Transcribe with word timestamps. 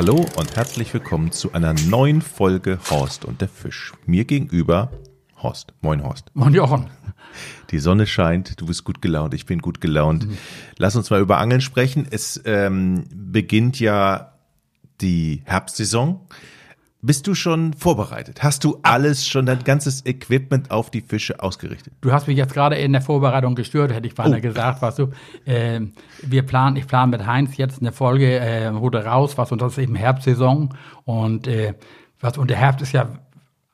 Hallo 0.00 0.24
und 0.38 0.56
herzlich 0.56 0.94
willkommen 0.94 1.30
zu 1.30 1.52
einer 1.52 1.74
neuen 1.74 2.22
Folge 2.22 2.78
Horst 2.88 3.26
und 3.26 3.42
der 3.42 3.50
Fisch. 3.50 3.92
Mir 4.06 4.24
gegenüber 4.24 4.90
Horst. 5.36 5.74
Moin 5.82 6.02
Horst. 6.02 6.30
Moin 6.32 6.54
Jochen. 6.54 6.86
Die 7.70 7.78
Sonne 7.78 8.06
scheint, 8.06 8.58
du 8.58 8.64
bist 8.64 8.84
gut 8.84 9.02
gelaunt, 9.02 9.34
ich 9.34 9.44
bin 9.44 9.58
gut 9.58 9.82
gelaunt. 9.82 10.26
Mhm. 10.26 10.38
Lass 10.78 10.96
uns 10.96 11.10
mal 11.10 11.20
über 11.20 11.36
Angeln 11.36 11.60
sprechen. 11.60 12.08
Es 12.10 12.40
ähm, 12.46 13.04
beginnt 13.12 13.78
ja 13.78 14.38
die 15.02 15.42
Herbstsaison. 15.44 16.22
Bist 17.02 17.26
du 17.26 17.34
schon 17.34 17.72
vorbereitet? 17.72 18.42
Hast 18.42 18.62
du 18.62 18.78
alles 18.82 19.26
schon, 19.26 19.46
dein 19.46 19.64
ganzes 19.64 20.04
Equipment 20.04 20.70
auf 20.70 20.90
die 20.90 21.00
Fische 21.00 21.42
ausgerichtet? 21.42 21.94
Du 22.02 22.12
hast 22.12 22.28
mich 22.28 22.36
jetzt 22.36 22.52
gerade 22.52 22.76
in 22.76 22.92
der 22.92 23.00
Vorbereitung 23.00 23.54
gestört, 23.54 23.90
hätte 23.90 24.06
ich 24.06 24.14
beinahe 24.14 24.38
oh. 24.38 24.42
gesagt, 24.42 24.82
was 24.82 24.96
du. 24.96 25.08
Äh, 25.46 25.80
wir 26.22 26.42
planen, 26.42 26.76
ich 26.76 26.86
plane 26.86 27.10
mit 27.10 27.26
Heinz 27.26 27.56
jetzt 27.56 27.80
eine 27.80 27.92
Folge, 27.92 28.38
äh, 28.38 28.66
Rute 28.66 29.02
raus, 29.02 29.38
was 29.38 29.50
und 29.50 29.62
das 29.62 29.72
ist 29.72 29.78
eben 29.78 29.94
Herbstsaison 29.94 30.74
und 31.06 31.46
äh, 31.46 31.72
was 32.20 32.36
und 32.36 32.50
der 32.50 32.58
Herbst 32.58 32.82
ist 32.82 32.92
ja 32.92 33.08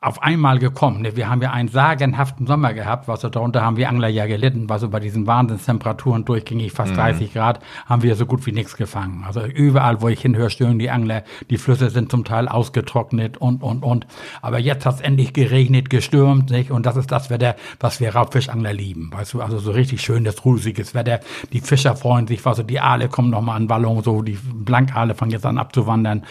auf 0.02 0.22
einmal 0.22 0.58
gekommen. 0.58 1.00
Ne? 1.00 1.16
Wir 1.16 1.30
haben 1.30 1.40
ja 1.40 1.52
einen 1.52 1.68
sagenhaften 1.68 2.46
Sommer 2.46 2.74
gehabt, 2.74 3.08
was 3.08 3.22
so 3.22 3.30
darunter 3.30 3.62
haben 3.62 3.78
wir 3.78 3.88
Angler 3.88 4.08
ja 4.08 4.26
gelitten, 4.26 4.68
was 4.68 4.82
so 4.82 4.90
bei 4.90 5.00
diesen 5.00 5.26
Wahnsinnstemperaturen 5.26 6.26
durchgängig 6.26 6.72
fast 6.72 6.92
mhm. 6.92 6.96
30 6.96 7.32
Grad, 7.32 7.60
haben 7.86 8.02
wir 8.02 8.14
so 8.14 8.26
gut 8.26 8.44
wie 8.44 8.52
nichts 8.52 8.76
gefangen. 8.76 9.24
Also 9.26 9.44
überall, 9.46 10.02
wo 10.02 10.08
ich 10.08 10.20
hinhöre, 10.20 10.50
stören 10.50 10.78
die 10.78 10.90
Angler, 10.90 11.24
die 11.48 11.56
Flüsse 11.56 11.88
sind 11.88 12.10
zum 12.10 12.24
Teil 12.24 12.46
ausgetrocknet 12.46 13.38
und, 13.38 13.62
und, 13.62 13.82
und. 13.82 14.06
Aber 14.42 14.58
jetzt 14.58 14.84
hat 14.84 14.96
es 14.96 15.00
endlich 15.00 15.32
geregnet, 15.32 15.88
gestürmt, 15.88 16.50
nicht? 16.50 16.70
Und 16.70 16.84
das 16.84 16.96
ist 16.96 17.10
das 17.10 17.30
Wetter, 17.30 17.56
was 17.80 17.98
wir 17.98 18.14
Raubfischangler 18.14 18.74
lieben. 18.74 19.10
Weißt 19.12 19.32
du, 19.32 19.40
also 19.40 19.58
so 19.58 19.70
richtig 19.70 20.02
schönes, 20.02 20.44
rusiges 20.44 20.94
Wetter. 20.94 21.20
Die 21.54 21.60
Fischer 21.60 21.96
freuen 21.96 22.26
sich, 22.26 22.44
weißt 22.44 22.58
du, 22.58 22.62
die 22.64 22.80
Aale 22.80 23.08
kommen 23.08 23.30
nochmal 23.30 23.56
an 23.56 23.66
Ballon, 23.66 24.02
so 24.02 24.20
die 24.20 24.38
Blankale 24.52 25.14
fangen 25.14 25.30
jetzt 25.30 25.46
an 25.46 25.56
abzuwandern. 25.56 26.24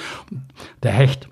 Der 0.84 0.92
Hecht, 0.92 1.30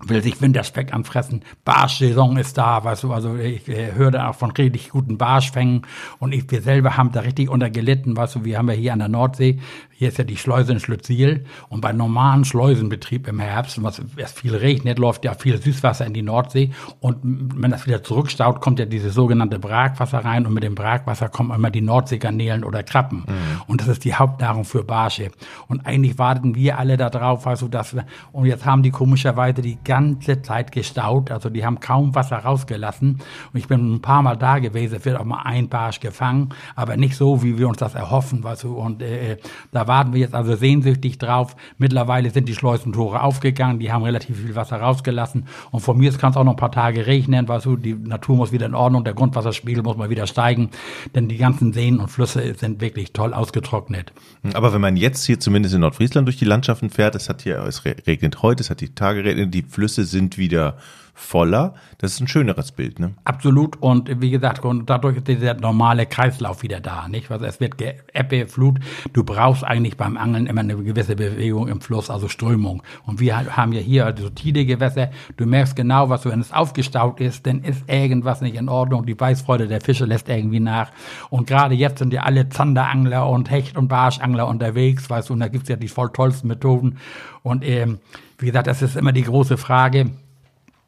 will 0.00 0.22
sich 0.22 0.40
Winterspeck 0.40 0.94
anfressen. 0.94 1.42
Barschsaison 1.64 2.36
ist 2.36 2.56
da, 2.56 2.84
weißt 2.84 3.02
du, 3.02 3.12
also 3.12 3.36
ich 3.36 3.68
äh, 3.68 3.92
höre 3.94 4.10
da 4.10 4.28
auch 4.28 4.34
von 4.34 4.50
richtig 4.52 4.90
guten 4.90 5.18
Barschfängen 5.18 5.82
und 6.18 6.32
ich, 6.32 6.50
wir 6.50 6.62
selber 6.62 6.96
haben 6.96 7.12
da 7.12 7.20
richtig 7.20 7.48
unter 7.48 7.70
gelitten, 7.70 8.16
weißt 8.16 8.36
du, 8.36 8.44
wir 8.44 8.58
haben 8.58 8.68
ja 8.68 8.74
hier 8.74 8.92
an 8.92 9.00
der 9.00 9.08
Nordsee, 9.08 9.58
hier 9.98 10.08
ist 10.08 10.18
ja 10.18 10.24
die 10.24 10.36
Schleuse 10.36 10.72
in 10.72 10.80
Schlütziel 10.80 11.44
und 11.68 11.80
bei 11.80 11.92
normalen 11.92 12.44
Schleusenbetrieb 12.44 13.26
im 13.26 13.40
Herbst, 13.40 13.82
was 13.82 14.00
es 14.16 14.32
viel 14.32 14.54
regnet, 14.54 14.98
läuft 14.98 15.24
ja 15.24 15.34
viel 15.34 15.60
Süßwasser 15.60 16.06
in 16.06 16.14
die 16.14 16.22
Nordsee 16.22 16.70
und 17.00 17.18
wenn 17.22 17.72
das 17.72 17.84
wieder 17.86 18.04
zurückstaut, 18.04 18.60
kommt 18.60 18.78
ja 18.78 18.86
dieses 18.86 19.14
sogenannte 19.14 19.58
Bragwasser 19.58 20.24
rein 20.24 20.46
und 20.46 20.54
mit 20.54 20.62
dem 20.62 20.76
Bragwasser 20.76 21.28
kommen 21.28 21.50
immer 21.50 21.70
die 21.70 21.80
Nordseegarnelen 21.80 22.62
oder 22.62 22.84
Krabben 22.84 23.24
mhm. 23.26 23.62
und 23.66 23.80
das 23.80 23.88
ist 23.88 24.04
die 24.04 24.14
Hauptnahrung 24.14 24.64
für 24.64 24.84
Barsche 24.84 25.32
und 25.66 25.84
eigentlich 25.84 26.16
warten 26.18 26.54
wir 26.54 26.78
alle 26.78 26.96
darauf, 26.96 27.44
weißt 27.44 27.62
du, 27.62 27.68
dass 27.68 27.94
wir, 27.94 28.04
und 28.32 28.46
jetzt 28.46 28.64
haben 28.64 28.82
die 28.82 28.90
komischerweise 28.90 29.62
die 29.62 29.78
ganze 29.82 30.42
Zeit 30.42 30.72
gestaut. 30.72 31.30
Also 31.30 31.50
die 31.50 31.64
haben 31.64 31.80
kaum 31.80 32.14
Wasser 32.14 32.38
rausgelassen. 32.38 33.18
Und 33.52 33.58
ich 33.58 33.68
bin 33.68 33.94
ein 33.94 34.02
paar 34.02 34.22
Mal 34.22 34.36
da 34.36 34.58
gewesen. 34.58 34.96
Es 34.96 35.04
wird 35.04 35.18
auch 35.18 35.24
mal 35.24 35.42
ein 35.44 35.68
Barsch 35.68 36.00
gefangen, 36.00 36.50
aber 36.76 36.96
nicht 36.96 37.16
so, 37.16 37.42
wie 37.42 37.58
wir 37.58 37.68
uns 37.68 37.78
das 37.78 37.94
erhoffen. 37.94 38.44
Weißt 38.44 38.64
du? 38.64 38.74
Und 38.74 39.02
äh, 39.02 39.38
da 39.72 39.87
warten 39.88 40.12
wir 40.12 40.20
jetzt 40.20 40.34
also 40.34 40.54
sehnsüchtig 40.54 41.18
drauf. 41.18 41.56
Mittlerweile 41.78 42.30
sind 42.30 42.48
die 42.48 42.54
Schleusentore 42.54 43.22
aufgegangen. 43.22 43.80
Die 43.80 43.90
haben 43.90 44.04
relativ 44.04 44.38
viel 44.38 44.54
Wasser 44.54 44.76
rausgelassen. 44.76 45.46
Und 45.72 45.80
von 45.80 45.98
mir 45.98 46.12
kann 46.12 46.30
es 46.30 46.36
auch 46.36 46.44
noch 46.44 46.52
ein 46.52 46.56
paar 46.56 46.70
Tage 46.70 47.06
regnen. 47.06 47.48
Weißt 47.48 47.66
du? 47.66 47.76
Die 47.76 47.94
Natur 47.94 48.36
muss 48.36 48.52
wieder 48.52 48.66
in 48.66 48.74
Ordnung. 48.74 49.02
Der 49.02 49.14
Grundwasserspiegel 49.14 49.82
muss 49.82 49.96
mal 49.96 50.10
wieder 50.10 50.26
steigen. 50.26 50.70
Denn 51.14 51.28
die 51.28 51.36
ganzen 51.36 51.72
Seen 51.72 51.98
und 51.98 52.08
Flüsse 52.08 52.54
sind 52.54 52.80
wirklich 52.80 53.12
toll 53.12 53.34
ausgetrocknet. 53.34 54.12
Aber 54.54 54.72
wenn 54.72 54.80
man 54.80 54.96
jetzt 54.96 55.24
hier 55.24 55.40
zumindest 55.40 55.74
in 55.74 55.80
Nordfriesland 55.80 56.28
durch 56.28 56.36
die 56.36 56.44
Landschaften 56.44 56.90
fährt, 56.90 57.14
es 57.16 57.28
hat 57.28 57.42
hier, 57.42 57.58
es 57.64 57.84
regnet 57.84 58.42
heute, 58.42 58.62
es 58.62 58.70
hat 58.70 58.80
die 58.80 58.94
Tage 58.94 59.24
regnet, 59.24 59.52
die 59.52 59.62
Flüsse 59.62 60.04
sind 60.04 60.38
wieder 60.38 60.76
voller. 61.18 61.74
Das 61.98 62.12
ist 62.12 62.20
ein 62.20 62.28
schöneres 62.28 62.70
Bild, 62.70 63.00
ne? 63.00 63.14
Absolut. 63.24 63.76
Und 63.82 64.20
wie 64.22 64.30
gesagt, 64.30 64.64
und 64.64 64.88
dadurch 64.88 65.16
ist 65.16 65.26
dieser 65.26 65.54
normale 65.54 66.06
Kreislauf 66.06 66.62
wieder 66.62 66.80
da, 66.80 67.08
nicht? 67.08 67.30
Also 67.30 67.44
es 67.44 67.58
wird 67.58 67.74
Ebbe, 68.14 68.46
Flut. 68.46 68.78
Du 69.12 69.24
brauchst 69.24 69.64
eigentlich 69.64 69.96
beim 69.96 70.16
Angeln 70.16 70.46
immer 70.46 70.60
eine 70.60 70.76
gewisse 70.76 71.16
Bewegung 71.16 71.66
im 71.66 71.80
Fluss, 71.80 72.08
also 72.08 72.28
Strömung. 72.28 72.84
Und 73.04 73.18
wir 73.18 73.56
haben 73.56 73.72
ja 73.72 73.80
hier 73.80 74.06
also 74.06 74.30
Tidegewässer. 74.30 75.10
Du 75.36 75.44
merkst 75.44 75.74
genau, 75.74 76.08
was, 76.08 76.24
wenn 76.24 76.40
es 76.40 76.52
aufgestaut 76.52 77.20
ist, 77.20 77.46
dann 77.46 77.64
ist 77.64 77.82
irgendwas 77.88 78.40
nicht 78.40 78.54
in 78.54 78.68
Ordnung. 78.68 79.04
Die 79.04 79.18
Weißfreude 79.18 79.66
der 79.66 79.80
Fische 79.80 80.04
lässt 80.04 80.28
irgendwie 80.28 80.60
nach. 80.60 80.92
Und 81.30 81.48
gerade 81.48 81.74
jetzt 81.74 81.98
sind 81.98 82.12
ja 82.12 82.22
alle 82.22 82.48
Zanderangler 82.48 83.28
und 83.28 83.50
Hecht- 83.50 83.76
und 83.76 83.88
Barschangler 83.88 84.46
unterwegs, 84.46 85.10
weißt 85.10 85.30
du, 85.30 85.32
und 85.32 85.40
da 85.40 85.48
gibt's 85.48 85.68
ja 85.68 85.76
die 85.76 85.88
voll 85.88 86.10
tollsten 86.12 86.46
Methoden. 86.46 86.98
Und 87.42 87.64
ähm, 87.66 87.98
wie 88.38 88.46
gesagt, 88.46 88.68
das 88.68 88.82
ist 88.82 88.96
immer 88.96 89.12
die 89.12 89.24
große 89.24 89.56
Frage. 89.56 90.10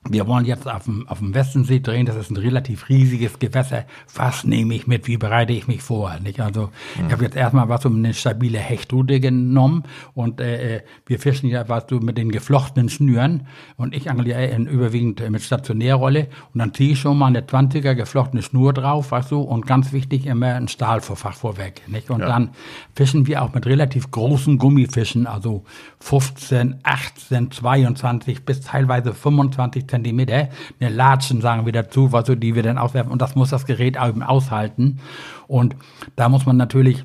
Wir 0.09 0.27
wollen 0.27 0.47
jetzt 0.47 0.67
auf 0.67 0.85
dem, 0.85 1.07
auf 1.09 1.19
dem 1.19 1.35
Westensee 1.35 1.81
drehen. 1.81 2.07
Das 2.07 2.17
ist 2.17 2.31
ein 2.31 2.39
relativ 2.39 2.89
riesiges 2.89 3.39
Gewässer. 3.39 3.85
Was 4.15 4.45
nehme 4.45 4.75
ich 4.75 4.87
mit? 4.87 5.07
Wie 5.07 5.19
bereite 5.19 5.53
ich 5.53 5.69
mich 5.69 5.83
vor? 5.83 6.19
Nicht? 6.21 6.41
Also 6.41 6.71
mhm. 6.99 7.07
ich 7.07 7.13
habe 7.13 7.25
jetzt 7.25 7.37
erstmal 7.37 7.69
was 7.69 7.85
um 7.85 7.97
eine 7.97 8.15
stabile 8.15 8.59
Hechtrute 8.59 9.21
genommen 9.21 9.85
und 10.15 10.41
äh, 10.41 10.77
äh, 10.77 10.81
wir 11.05 11.19
fischen 11.19 11.51
ja 11.51 11.69
was 11.69 11.87
du 11.87 12.01
mit 12.01 12.17
den 12.17 12.33
geflochtenen 12.33 12.89
Schnüren 12.89 13.47
und 13.77 13.95
ich 13.95 14.11
angel 14.11 14.29
ja 14.29 14.57
überwiegend 14.57 15.29
mit 15.29 15.43
Stationärrolle 15.43 16.29
und 16.55 16.61
dann 16.61 16.73
ziehe 16.73 16.93
ich 16.93 17.01
schon 17.01 17.19
mal 17.19 17.27
eine 17.27 17.43
20er 17.43 17.95
geflochtene 17.95 18.43
Schnur 18.43 18.73
drauf, 18.73 19.11
weißt 19.11 19.31
du, 19.31 19.43
und 19.43 19.67
ganz 19.67 19.93
wichtig 19.93 20.25
immer 20.25 20.55
ein 20.55 20.69
Stahlvorfach 20.69 21.35
vorweg. 21.35 21.83
Nicht? 21.89 22.11
Und 22.11 22.21
ja. 22.21 22.27
dann 22.27 22.51
fischen 22.95 23.27
wir 23.27 23.43
auch 23.43 23.53
mit 23.53 23.67
relativ 23.67 24.11
großen 24.11 24.57
Gummifischen, 24.57 25.27
also 25.27 25.65
15, 26.01 26.81
18, 26.85 27.51
22 27.51 28.47
bis 28.47 28.63
teilweise 28.63 29.13
25 29.13 29.90
Zentimeter, 29.91 30.49
eine 30.81 30.91
Latschen 30.91 31.41
sagen 31.41 31.67
wir 31.67 31.73
dazu, 31.73 32.13
was 32.13 32.25
die 32.25 32.55
wir 32.55 32.63
dann 32.63 32.79
auswerfen 32.79 33.13
und 33.13 33.21
das 33.21 33.35
muss 33.35 33.51
das 33.51 33.67
Gerät 33.67 33.97
eben 33.97 34.23
aushalten 34.23 35.01
und 35.47 35.77
da 36.17 36.29
muss 36.29 36.47
man 36.47 36.57
natürlich 36.57 37.05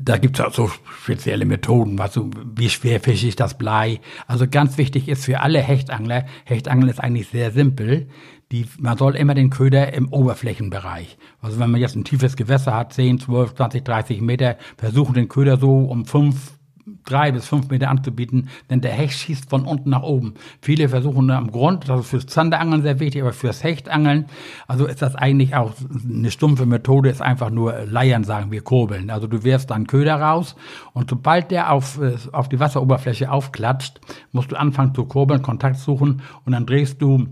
da 0.00 0.16
gibt's 0.16 0.40
auch 0.40 0.52
so 0.52 0.70
spezielle 1.02 1.44
Methoden, 1.44 1.98
was 1.98 2.14
so, 2.14 2.30
wie 2.54 2.70
schwer 2.70 3.00
fische 3.00 3.26
ich 3.26 3.36
das 3.36 3.58
Blei. 3.58 4.00
Also 4.26 4.46
ganz 4.48 4.78
wichtig 4.78 5.08
ist 5.08 5.24
für 5.24 5.40
alle 5.40 5.60
Hechtangler, 5.60 6.24
Hechtangeln 6.44 6.88
ist 6.88 7.00
eigentlich 7.00 7.28
sehr 7.28 7.50
simpel. 7.50 8.08
Die, 8.50 8.66
man 8.78 8.96
soll 8.96 9.14
immer 9.16 9.34
den 9.34 9.50
Köder 9.50 9.92
im 9.92 10.10
Oberflächenbereich. 10.10 11.18
Also 11.42 11.58
wenn 11.58 11.70
man 11.70 11.80
jetzt 11.80 11.96
ein 11.96 12.04
tiefes 12.04 12.34
Gewässer 12.36 12.74
hat, 12.74 12.94
10, 12.94 13.20
12, 13.20 13.54
20, 13.54 13.84
30 13.84 14.20
Meter, 14.22 14.56
versuchen 14.78 15.14
den 15.14 15.28
Köder 15.28 15.58
so 15.58 15.80
um 15.80 16.06
5 16.06 16.57
drei 17.04 17.32
bis 17.32 17.46
fünf 17.46 17.68
Meter 17.70 17.90
anzubieten, 17.90 18.48
denn 18.70 18.80
der 18.80 18.92
Hecht 18.92 19.18
schießt 19.18 19.48
von 19.48 19.64
unten 19.64 19.90
nach 19.90 20.02
oben. 20.02 20.34
Viele 20.60 20.88
versuchen 20.88 21.30
am 21.30 21.50
Grund, 21.50 21.88
das 21.88 22.00
ist 22.00 22.06
fürs 22.08 22.26
Zanderangeln 22.26 22.82
sehr 22.82 23.00
wichtig, 23.00 23.22
aber 23.22 23.32
fürs 23.32 23.64
Hechtangeln, 23.64 24.26
also 24.66 24.86
ist 24.86 25.02
das 25.02 25.14
eigentlich 25.14 25.54
auch 25.54 25.72
eine 26.08 26.30
stumpfe 26.30 26.66
Methode, 26.66 27.10
ist 27.10 27.22
einfach 27.22 27.50
nur 27.50 27.84
Leiern, 27.86 28.24
sagen 28.24 28.50
wir, 28.50 28.62
kurbeln. 28.62 29.10
Also 29.10 29.26
du 29.26 29.44
wirfst 29.44 29.70
dann 29.70 29.86
Köder 29.86 30.20
raus 30.20 30.56
und 30.92 31.10
sobald 31.10 31.50
der 31.50 31.72
auf, 31.72 32.00
äh, 32.00 32.16
auf 32.32 32.48
die 32.48 32.60
Wasseroberfläche 32.60 33.30
aufklatscht, 33.30 34.00
musst 34.32 34.52
du 34.52 34.56
anfangen 34.56 34.94
zu 34.94 35.04
kurbeln, 35.04 35.42
Kontakt 35.42 35.76
suchen 35.76 36.22
und 36.44 36.52
dann 36.52 36.66
drehst 36.66 37.00
du 37.02 37.28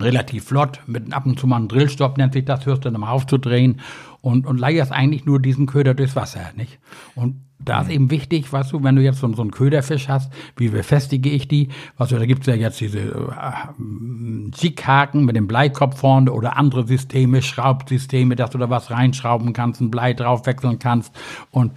relativ 0.00 0.44
flott, 0.44 0.80
mit 0.86 1.12
ab 1.12 1.26
und 1.26 1.38
zu 1.38 1.46
mal 1.46 1.56
einem 1.56 1.68
Drillstopp 1.68 2.18
nennt 2.18 2.32
sich 2.32 2.44
das, 2.44 2.66
hörst 2.66 2.84
du 2.84 2.90
dann 2.90 3.00
mal 3.00 3.10
aufzudrehen 3.10 3.80
und, 4.20 4.46
und 4.46 4.58
leierst 4.58 4.92
eigentlich 4.92 5.26
nur 5.26 5.40
diesen 5.40 5.66
Köder 5.66 5.94
durchs 5.94 6.16
Wasser, 6.16 6.40
nicht? 6.56 6.78
Und 7.14 7.47
da 7.58 7.80
ist 7.82 7.90
eben 7.90 8.10
wichtig, 8.10 8.52
weißt 8.52 8.72
du, 8.72 8.82
wenn 8.84 8.96
du 8.96 9.02
jetzt 9.02 9.18
so, 9.18 9.32
so 9.34 9.42
einen 9.42 9.50
Köderfisch 9.50 10.08
hast, 10.08 10.32
wie 10.56 10.68
befestige 10.68 11.28
ich 11.28 11.48
die? 11.48 11.68
Weißt 11.96 12.12
du, 12.12 12.18
da 12.18 12.26
gibt's 12.26 12.46
ja 12.46 12.54
jetzt 12.54 12.80
diese 12.80 13.00
äh, 13.00 14.50
Zickhaken 14.52 15.24
mit 15.24 15.36
dem 15.36 15.48
Bleikopf 15.48 15.98
vorne 15.98 16.32
oder 16.32 16.56
andere 16.56 16.86
Systeme, 16.86 17.42
Schraubsysteme, 17.42 18.36
dass 18.36 18.50
du 18.50 18.58
da 18.58 18.70
was 18.70 18.90
reinschrauben 18.90 19.52
kannst, 19.52 19.80
ein 19.80 19.90
Blei 19.90 20.12
drauf 20.12 20.46
wechseln 20.46 20.78
kannst. 20.78 21.12
Und 21.50 21.72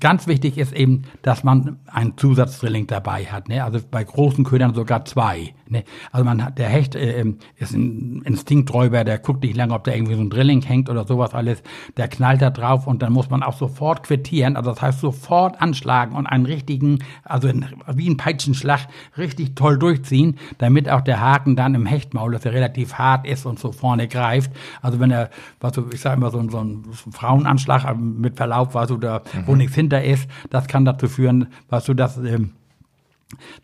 ganz 0.00 0.26
wichtig 0.26 0.58
ist 0.58 0.72
eben, 0.72 1.02
dass 1.22 1.44
man 1.44 1.78
einen 1.86 2.16
Zusatzdrilling 2.16 2.86
dabei 2.86 3.26
hat. 3.26 3.48
Ne? 3.48 3.62
Also 3.62 3.80
bei 3.90 4.04
großen 4.04 4.44
Ködern 4.44 4.74
sogar 4.74 5.04
zwei. 5.04 5.54
Ne? 5.70 5.84
Also 6.10 6.24
man 6.24 6.44
hat, 6.44 6.58
der 6.58 6.68
Hecht 6.68 6.94
äh, 6.94 7.20
ähm, 7.20 7.38
ist 7.56 7.72
ein 7.72 8.22
Instinkträuber, 8.22 9.04
der 9.04 9.18
guckt 9.18 9.42
nicht 9.42 9.56
lange, 9.56 9.74
ob 9.74 9.84
da 9.84 9.92
irgendwie 9.92 10.14
so 10.14 10.20
ein 10.20 10.30
Drilling 10.30 10.62
hängt 10.62 10.90
oder 10.90 11.06
sowas 11.06 11.32
alles. 11.34 11.62
Der 11.96 12.08
knallt 12.08 12.42
da 12.42 12.50
drauf 12.50 12.86
und 12.86 13.02
dann 13.02 13.12
muss 13.12 13.30
man 13.30 13.42
auch 13.42 13.56
sofort 13.56 14.02
quittieren. 14.02 14.56
Also 14.56 14.70
das 14.70 14.82
heißt 14.82 15.00
sofort 15.00 15.60
anschlagen 15.62 16.16
und 16.16 16.26
einen 16.26 16.46
richtigen, 16.46 16.98
also 17.22 17.48
wie 17.94 18.10
ein 18.10 18.16
Peitschenschlag, 18.16 18.88
richtig 19.16 19.54
toll 19.54 19.78
durchziehen, 19.78 20.36
damit 20.58 20.88
auch 20.88 21.00
der 21.00 21.20
Haken 21.20 21.56
dann 21.56 21.74
im 21.74 21.86
Hechtmaul, 21.86 22.32
dass 22.32 22.44
er 22.44 22.52
relativ 22.52 22.94
hart 22.94 23.26
ist 23.26 23.46
und 23.46 23.58
so 23.58 23.72
vorne 23.72 24.08
greift. 24.08 24.50
Also 24.82 24.98
wenn 25.00 25.10
er, 25.10 25.30
was 25.60 25.74
so, 25.74 25.86
ich 25.92 26.00
sage 26.00 26.16
immer, 26.16 26.30
so, 26.30 26.48
so 26.50 26.58
ein 26.58 26.84
Frauenanschlag 26.92 27.96
mit 27.96 28.36
Verlauf, 28.36 28.74
war 28.74 28.86
so 28.86 28.96
da, 28.96 29.22
mhm. 29.32 29.46
wo 29.46 29.54
nichts 29.54 29.74
hinter 29.74 30.02
ist, 30.02 30.28
das 30.50 30.66
kann 30.66 30.84
dazu 30.84 31.08
führen, 31.08 31.48
was 31.68 31.84
du 31.84 31.94
das, 31.94 32.18
ähm, 32.18 32.52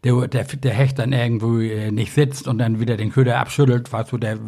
der, 0.05 0.29
der, 0.29 0.45
der 0.45 0.73
Hecht 0.75 0.99
dann 0.99 1.13
irgendwo 1.13 1.59
äh, 1.59 1.91
nicht 1.91 2.13
sitzt 2.13 2.49
und 2.49 2.59
dann 2.59 2.81
wieder 2.81 2.97
den 2.97 3.11
Köder 3.11 3.39
abschüttelt, 3.39 3.93
weißt 3.93 4.13
du, 4.13 4.19
der 4.19 4.39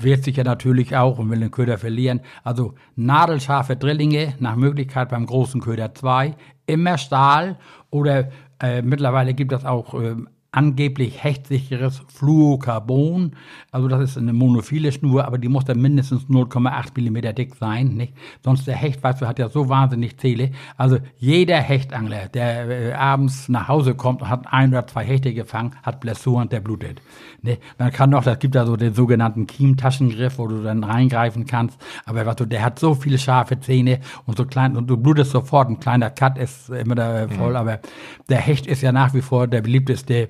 wehrt 0.00 0.24
sich 0.24 0.36
ja 0.36 0.44
natürlich 0.44 0.96
auch 0.96 1.18
und 1.18 1.30
will 1.30 1.40
den 1.40 1.50
Köder 1.50 1.78
verlieren. 1.78 2.20
Also 2.44 2.74
nadelscharfe 2.96 3.76
Drillinge, 3.76 4.34
nach 4.38 4.56
Möglichkeit 4.56 5.08
beim 5.08 5.26
großen 5.26 5.60
Köder 5.60 5.94
zwei, 5.94 6.36
immer 6.66 6.98
Stahl 6.98 7.58
oder 7.90 8.30
Äh, 8.62 8.82
mittlerweile 8.82 9.34
gibt 9.34 9.50
es 9.52 9.64
auch 9.64 9.92
äh, 10.00 10.14
angeblich 10.52 11.24
hechtsicheres 11.24 12.02
Fluorocarbon. 12.08 13.32
Also 13.70 13.88
das 13.88 14.02
ist 14.02 14.18
eine 14.18 14.34
monophile 14.34 14.92
Schnur, 14.92 15.24
aber 15.24 15.38
die 15.38 15.48
muss 15.48 15.64
dann 15.64 15.80
mindestens 15.80 16.24
0,8 16.24 16.90
Millimeter 16.94 17.32
dick 17.32 17.54
sein. 17.56 17.94
Nicht? 17.94 18.12
Sonst 18.44 18.66
der 18.66 18.76
Hecht, 18.76 19.02
weißt 19.02 19.22
du, 19.22 19.26
hat 19.26 19.38
ja 19.38 19.48
so 19.48 19.70
wahnsinnig 19.70 20.18
Zähle. 20.18 20.50
Also 20.76 20.98
jeder 21.16 21.56
Hechtangler, 21.56 22.28
der 22.28 22.68
äh, 22.68 22.92
abends 22.92 23.48
nach 23.48 23.66
Hause 23.66 23.94
kommt 23.94 24.20
und 24.20 24.28
hat 24.28 24.52
ein 24.52 24.68
oder 24.68 24.86
zwei 24.86 25.04
Hechte 25.04 25.32
gefangen, 25.32 25.74
hat 25.82 26.00
Blessuren, 26.00 26.50
der 26.50 26.60
blutet. 26.60 27.00
Ne? 27.40 27.56
Man 27.78 27.90
kann 27.90 28.10
noch, 28.10 28.22
das 28.22 28.38
gibt 28.38 28.54
da 28.54 28.66
so 28.66 28.76
den 28.76 28.92
sogenannten 28.92 29.46
Kiemtaschengriff, 29.46 30.36
wo 30.36 30.48
du 30.48 30.62
dann 30.62 30.84
reingreifen 30.84 31.46
kannst. 31.46 31.80
Aber 32.04 32.26
weißt 32.26 32.40
du, 32.40 32.44
der 32.44 32.62
hat 32.62 32.78
so 32.78 32.94
viele 32.94 33.16
scharfe 33.16 33.58
Zähne 33.58 34.00
und 34.26 34.36
so 34.36 34.44
klein, 34.44 34.76
und 34.76 34.86
du 34.86 34.98
blutest 34.98 35.30
sofort. 35.30 35.70
Ein 35.70 35.80
kleiner 35.80 36.10
Cut 36.10 36.36
ist 36.36 36.68
immer 36.68 36.94
da 36.94 37.26
voll, 37.28 37.50
mhm. 37.50 37.56
aber 37.56 37.80
der 38.28 38.38
Hecht 38.38 38.66
ist 38.66 38.82
ja 38.82 38.92
nach 38.92 39.14
wie 39.14 39.22
vor 39.22 39.46
der 39.46 39.62
beliebteste 39.62 40.28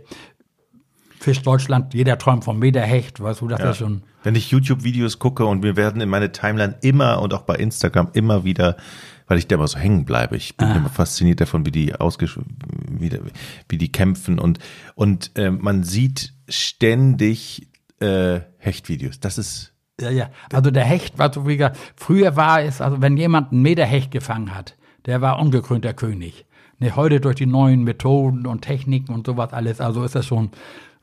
Fisch 1.23 1.41
Deutschland, 1.43 1.95
jeder 1.95 2.19
träumt 2.19 2.43
vom 2.43 2.59
Meterhecht, 2.59 3.21
weißt 3.23 3.43
du, 3.43 3.49
das 3.49 3.61
ja. 3.61 3.71
ist 3.71 3.77
schon. 3.77 4.03
Wenn 4.25 4.35
ich 4.35 4.51
YouTube-Videos 4.51 5.21
gucke 5.21 5.47
und 5.47 5.63
wir 5.63 5.77
werden 5.77 6.01
in 6.01 6.09
meine 6.09 6.33
Timeline 6.33 6.75
immer 6.81 7.23
und 7.23 7.33
auch 7.33 7.43
bei 7.43 7.55
Instagram 7.55 8.09
immer 8.13 8.43
wieder, 8.43 8.77
weil 9.29 9.39
ich 9.39 9.47
da 9.47 9.55
immer 9.55 9.69
so 9.69 9.79
hängen 9.79 10.05
bleibe. 10.05 10.37
Ich 10.37 10.57
bin 10.57 10.67
ah. 10.67 10.75
immer 10.75 10.89
fasziniert 10.89 11.41
davon, 11.41 11.65
wie 11.65 11.71
die 11.71 11.95
ausgesch 11.95 12.41
wie, 12.91 13.11
wie 13.69 13.79
die 13.79 13.93
kämpfen 13.93 14.41
und 14.41 14.59
und 14.97 15.31
äh, 15.37 15.53
man 15.53 15.85
sieht 15.85 16.35
ständig 16.49 17.69
äh, 18.01 18.41
Hechtvideos. 18.59 19.21
Das 19.21 19.39
ist 19.39 19.73
ja 20.01 20.11
ja. 20.11 20.29
Also 20.53 20.73
der 20.73 20.85
Hecht 20.85 21.21
war 21.21 21.33
so 21.33 21.47
wie 21.47 21.57
gesagt, 21.57 21.79
früher 21.95 22.35
war 22.35 22.63
es, 22.63 22.81
also 22.81 23.01
wenn 23.01 23.17
jemand 23.17 23.53
einen 23.53 23.63
Meterhecht 23.63 24.11
gefangen 24.11 24.57
hat, 24.57 24.77
der 25.07 25.21
war 25.21 25.39
ungekrönter 25.39 25.95
König. 25.95 26.47
Ne, 26.81 26.97
heute 26.97 27.21
durch 27.21 27.37
die 27.37 27.47
neuen 27.47 27.85
Methoden 27.85 28.45
und 28.45 28.63
Techniken 28.63 29.15
und 29.15 29.25
sowas 29.25 29.53
alles, 29.53 29.81
also 29.81 30.03
ist 30.03 30.17
das 30.17 30.27
schon 30.27 30.51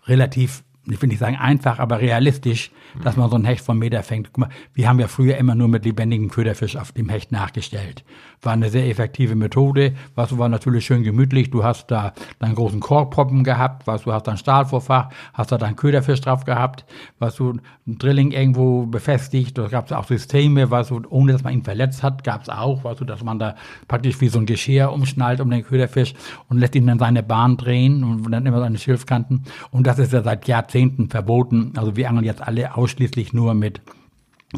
relativ 0.08 0.64
ich 0.88 1.02
will 1.02 1.10
nicht 1.10 1.20
sagen 1.20 1.36
einfach, 1.36 1.80
aber 1.80 2.00
realistisch, 2.00 2.72
dass 3.04 3.18
man 3.18 3.30
so 3.30 3.36
ein 3.36 3.46
Hecht 3.46 3.64
vom 3.64 3.78
Meter 3.78 4.02
fängt. 4.02 4.36
Mal, 4.38 4.50
wir 4.74 4.88
haben 4.88 5.00
ja 5.00 5.08
früher 5.08 5.38
immer 5.38 5.54
nur 5.54 5.68
mit 5.68 5.86
lebendigem 5.86 6.30
Köderfisch 6.30 6.76
auf 6.78 6.92
dem 6.92 7.10
Hecht 7.10 7.32
nachgestellt. 7.32 8.04
War 8.42 8.54
eine 8.54 8.70
sehr 8.70 8.88
effektive 8.88 9.36
Methode, 9.36 9.94
was 10.16 10.38
war 10.38 10.50
natürlich 10.50 10.86
schön 10.86 11.04
gemütlich. 11.04 11.52
Du 11.52 11.64
hast 11.64 11.92
da 11.92 12.14
deinen 12.40 12.56
großen 12.56 12.80
Korkpoppen 12.80 13.44
gehabt, 13.44 13.86
was 13.86 14.04
du 14.04 14.14
hast 14.14 14.28
dein 14.28 14.38
Stahlvorfach, 14.38 15.10
hast 15.34 15.52
da 15.52 15.58
deinen 15.58 15.76
Köderfisch 15.76 16.22
drauf 16.22 16.46
gehabt, 16.46 16.86
was 17.20 17.36
du 17.36 17.60
ein 17.86 17.98
Drilling 17.98 18.32
irgendwo 18.32 18.86
befestigt. 18.86 19.58
Da 19.58 19.68
gab 19.68 19.86
es 19.88 19.92
auch 19.92 20.06
Systeme, 20.06 20.72
was 20.72 20.88
du, 20.88 21.02
ohne 21.10 21.34
dass 21.34 21.44
man 21.44 21.54
ihn 21.54 21.64
verletzt 21.64 22.02
hat, 22.02 22.24
gab 22.24 22.44
es 22.44 22.50
auch, 22.50 22.84
was 22.84 22.98
du, 22.98 23.06
dass 23.06 23.24
man 23.24 23.38
da 23.38 23.56
praktisch 23.88 24.20
wie 24.22 24.30
so 24.30 24.40
ein 24.40 24.46
Geschirr 24.46 24.92
umschnallt 24.92 25.42
um 25.42 25.50
den 25.50 25.64
Köderfisch 25.64 26.14
und 26.48 26.58
lässt 26.58 26.76
ihn 26.76 26.88
dann 26.88 27.00
seine 27.00 27.22
Bahn 27.22 27.58
drehen 27.58 28.04
und 28.04 28.32
dann 28.32 28.46
immer 28.46 28.60
seine 28.60 28.78
Schilfkanten. 28.78 29.44
Und 29.70 29.86
das 29.86 30.00
ist 30.00 30.14
ja 30.14 30.24
seit 30.24 30.48
Jahrzehnten 30.48 30.69
Jahrzehnten 30.70 31.10
verboten. 31.10 31.74
Also 31.76 31.96
wir 31.96 32.08
angeln 32.10 32.26
jetzt 32.26 32.42
alle 32.42 32.76
ausschließlich 32.76 33.34
nur 33.34 33.54
mit 33.56 33.82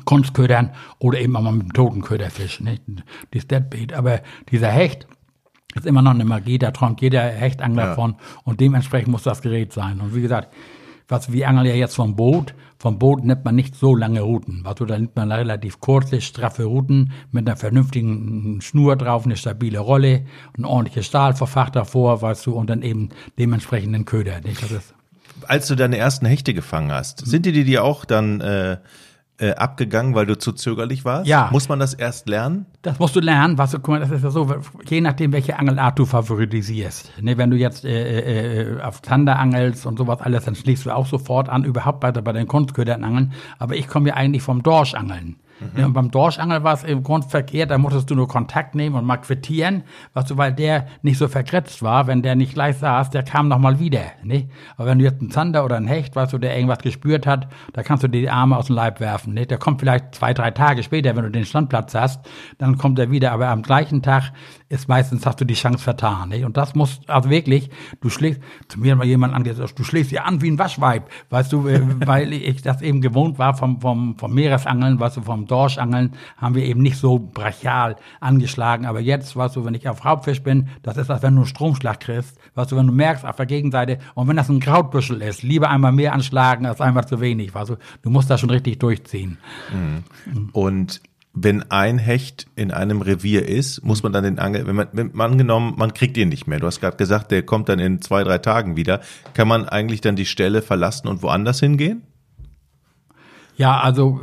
Kunstködern 0.05 0.71
oder 0.99 1.19
eben 1.19 1.35
auch 1.35 1.41
mal 1.41 1.53
mit 1.53 1.63
dem 1.63 1.73
Totenköderfisch, 1.73 2.59
nicht? 2.59 2.83
Das 3.31 3.47
Deadbait. 3.47 3.93
Aber 3.93 4.21
dieser 4.51 4.69
Hecht 4.69 5.07
ist 5.75 5.85
immer 5.85 6.01
noch 6.01 6.11
eine 6.11 6.25
Magie, 6.25 6.57
da 6.57 6.71
träumt 6.71 7.01
jeder 7.01 7.23
Hechtangler 7.23 7.85
ja. 7.85 7.95
von 7.95 8.15
und 8.43 8.59
dementsprechend 8.59 9.09
muss 9.09 9.23
das 9.23 9.41
Gerät 9.41 9.71
sein. 9.73 10.01
Und 10.01 10.15
wie 10.15 10.21
gesagt, 10.21 10.53
was 11.07 11.31
wir 11.31 11.47
angeln 11.47 11.67
ja 11.67 11.73
jetzt 11.73 11.95
vom 11.95 12.15
Boot. 12.15 12.53
Vom 12.77 12.97
Boot 12.97 13.23
nimmt 13.23 13.45
man 13.45 13.53
nicht 13.53 13.75
so 13.75 13.95
lange 13.95 14.21
Routen. 14.21 14.63
Also 14.65 14.85
da 14.85 14.97
nimmt 14.97 15.15
man 15.15 15.31
relativ 15.31 15.79
kurze, 15.79 16.19
straffe 16.19 16.63
Routen 16.63 17.11
mit 17.31 17.47
einer 17.47 17.57
vernünftigen 17.57 18.59
Schnur 18.61 18.95
drauf, 18.95 19.25
eine 19.25 19.35
stabile 19.35 19.79
Rolle, 19.79 20.25
ein 20.57 20.65
ordentliches 20.65 21.05
Stahlverfach 21.05 21.69
davor, 21.69 22.21
weißt 22.23 22.47
du, 22.47 22.53
und 22.53 22.69
dann 22.69 22.81
eben 22.81 23.09
dementsprechenden 23.37 24.05
Köder. 24.05 24.39
Nicht? 24.41 24.63
Das 24.63 24.71
ist 24.71 24.95
als 25.47 25.67
du 25.67 25.75
deine 25.75 25.97
ersten 25.97 26.25
Hechte 26.25 26.53
gefangen 26.53 26.91
hast, 26.91 27.25
sind 27.25 27.45
die 27.45 27.63
dir 27.63 27.83
auch 27.83 28.05
dann 28.05 28.41
äh, 28.41 28.77
äh, 29.41 29.55
abgegangen, 29.55 30.13
weil 30.13 30.27
du 30.27 30.37
zu 30.37 30.51
zögerlich 30.51 31.03
warst? 31.03 31.27
Ja. 31.27 31.49
Muss 31.51 31.67
man 31.67 31.79
das 31.79 31.95
erst 31.95 32.29
lernen? 32.29 32.67
Das 32.83 32.99
musst 32.99 33.15
du 33.15 33.19
lernen. 33.19 33.57
Was, 33.57 33.71
guck 33.71 33.87
mal, 33.87 33.99
das 33.99 34.11
ist 34.11 34.23
ja 34.23 34.29
so, 34.29 34.53
je 34.87 35.01
nachdem, 35.01 35.33
welche 35.33 35.57
Angelart 35.57 35.97
du 35.97 36.05
favorisierst. 36.05 37.11
Ne, 37.21 37.37
wenn 37.37 37.49
du 37.49 37.57
jetzt 37.57 37.83
äh, 37.83 38.61
äh, 38.61 38.81
auf 38.81 39.01
Zander 39.01 39.39
angelst 39.39 39.85
und 39.87 39.97
sowas 39.97 40.21
alles, 40.21 40.45
dann 40.45 40.55
schließt 40.55 40.85
du 40.85 40.91
auch 40.91 41.07
sofort 41.07 41.49
an, 41.49 41.63
überhaupt 41.63 42.01
bei, 42.01 42.11
bei 42.11 42.33
den 42.33 42.47
Kunstködern 42.47 43.03
angeln. 43.03 43.33
Aber 43.57 43.75
ich 43.75 43.87
komme 43.87 44.09
ja 44.09 44.15
eigentlich 44.15 44.43
vom 44.43 44.61
Dorschangeln. 44.61 45.37
Mhm. 45.75 45.85
Und 45.85 45.93
beim 45.93 46.11
Dorschangel 46.11 46.63
war 46.63 46.73
es 46.73 46.83
im 46.83 47.03
Grund 47.03 47.25
verkehrt, 47.25 47.71
da 47.71 47.77
musstest 47.77 48.09
du 48.09 48.15
nur 48.15 48.27
Kontakt 48.27 48.75
nehmen 48.75 48.95
und 48.95 49.05
mal 49.05 49.17
quittieren, 49.17 49.83
was 50.13 50.25
du, 50.25 50.37
weil 50.37 50.53
der 50.53 50.87
nicht 51.01 51.17
so 51.17 51.27
verkretzt 51.27 51.81
war, 51.81 52.07
wenn 52.07 52.21
der 52.21 52.35
nicht 52.35 52.53
gleich 52.53 52.77
saß, 52.77 53.09
der 53.09 53.23
kam 53.23 53.47
nochmal 53.47 53.79
wieder. 53.79 54.01
Nicht? 54.23 54.49
Aber 54.77 54.87
wenn 54.87 54.99
du 54.99 55.05
jetzt 55.05 55.21
einen 55.21 55.31
Zander 55.31 55.63
oder 55.65 55.77
einen 55.77 55.87
Hecht, 55.87 56.15
weißt 56.15 56.33
du, 56.33 56.37
der 56.37 56.55
irgendwas 56.55 56.79
gespürt 56.79 57.27
hat, 57.27 57.47
da 57.73 57.83
kannst 57.83 58.03
du 58.03 58.07
die 58.07 58.29
Arme 58.29 58.57
aus 58.57 58.67
dem 58.67 58.75
Leib 58.75 58.99
werfen. 58.99 59.33
Nicht? 59.33 59.51
Der 59.51 59.57
kommt 59.57 59.79
vielleicht 59.79 60.15
zwei, 60.15 60.33
drei 60.33 60.51
Tage 60.51 60.83
später, 60.83 61.15
wenn 61.15 61.23
du 61.23 61.31
den 61.31 61.45
Standplatz 61.45 61.93
hast, 61.95 62.27
dann 62.57 62.77
kommt 62.77 62.99
er 62.99 63.11
wieder. 63.11 63.31
Aber 63.31 63.49
am 63.49 63.61
gleichen 63.61 64.01
Tag 64.01 64.33
ist 64.69 64.87
meistens, 64.87 65.25
hast 65.25 65.39
du 65.41 65.45
die 65.45 65.53
Chance 65.53 65.83
vertan. 65.83 66.29
Nicht? 66.29 66.45
Und 66.45 66.57
das 66.57 66.75
muss, 66.75 67.01
also 67.07 67.29
wirklich, 67.29 67.69
du 67.99 68.09
schlägst, 68.09 68.41
zu 68.67 68.79
mir 68.79 68.91
hat 68.91 68.99
mal 68.99 69.07
jemand 69.07 69.33
angesagt, 69.33 69.77
du 69.77 69.83
schlägst 69.83 70.11
dir 70.11 70.25
an 70.25 70.41
wie 70.41 70.49
ein 70.49 70.59
Waschweib, 70.59 71.09
weißt 71.29 71.51
du, 71.51 71.67
äh, 71.67 71.81
weil 72.07 72.33
ich 72.33 72.61
das 72.61 72.81
eben 72.81 73.01
gewohnt 73.01 73.37
war 73.37 73.55
vom, 73.55 73.81
vom, 73.81 74.17
vom 74.17 74.33
Meeresangeln, 74.33 74.99
weißt 74.99 75.17
du, 75.17 75.21
vom 75.21 75.45
Dorschangeln 75.51 76.13
haben 76.37 76.55
wir 76.55 76.63
eben 76.63 76.81
nicht 76.81 76.97
so 76.97 77.19
brachial 77.19 77.97
angeschlagen. 78.19 78.85
Aber 78.85 78.99
jetzt, 78.99 79.35
weißt 79.35 79.55
du, 79.55 79.65
wenn 79.65 79.73
ich 79.73 79.87
auf 79.87 80.05
Raubfisch 80.05 80.41
bin, 80.41 80.69
das 80.83 80.97
ist, 80.97 81.09
als 81.09 81.21
wenn 81.21 81.35
du 81.35 81.41
einen 81.41 81.47
Stromschlag 81.47 81.99
kriegst. 81.99 82.37
Weißt 82.55 82.71
du, 82.71 82.77
wenn 82.77 82.87
du 82.87 82.93
merkst 82.93 83.25
auf 83.25 83.35
der 83.35 83.45
Gegenseite, 83.45 83.99
und 84.15 84.27
wenn 84.27 84.37
das 84.37 84.49
ein 84.49 84.59
Krautbüschel 84.59 85.21
ist, 85.21 85.43
lieber 85.43 85.69
einmal 85.69 85.91
mehr 85.91 86.13
anschlagen 86.13 86.65
als 86.65 86.81
einfach 86.81 87.05
zu 87.05 87.19
wenig. 87.21 87.53
Weißt 87.53 87.71
du, 87.71 87.75
du 88.01 88.09
musst 88.09 88.29
das 88.29 88.39
schon 88.39 88.49
richtig 88.49 88.79
durchziehen. 88.79 89.37
Mhm. 89.71 90.49
Und 90.53 91.01
wenn 91.33 91.71
ein 91.71 91.97
Hecht 91.97 92.47
in 92.55 92.71
einem 92.71 93.01
Revier 93.01 93.47
ist, 93.47 93.83
muss 93.85 94.03
man 94.03 94.11
dann 94.11 94.23
den 94.23 94.39
Angel, 94.39 94.67
wenn 94.67 94.75
man, 94.75 94.87
wenn 94.91 95.11
man 95.13 95.31
angenommen, 95.31 95.75
man 95.77 95.93
kriegt 95.93 96.17
ihn 96.17 96.29
nicht 96.29 96.47
mehr. 96.47 96.59
Du 96.59 96.67
hast 96.67 96.81
gerade 96.81 96.97
gesagt, 96.97 97.31
der 97.31 97.43
kommt 97.43 97.69
dann 97.69 97.79
in 97.79 98.01
zwei, 98.01 98.23
drei 98.23 98.37
Tagen 98.37 98.75
wieder. 98.75 98.99
Kann 99.33 99.47
man 99.47 99.67
eigentlich 99.67 100.01
dann 100.01 100.15
die 100.15 100.25
Stelle 100.25 100.61
verlassen 100.61 101.07
und 101.07 101.23
woanders 101.23 101.59
hingehen? 101.59 102.03
Ja, 103.61 103.79
also, 103.79 104.19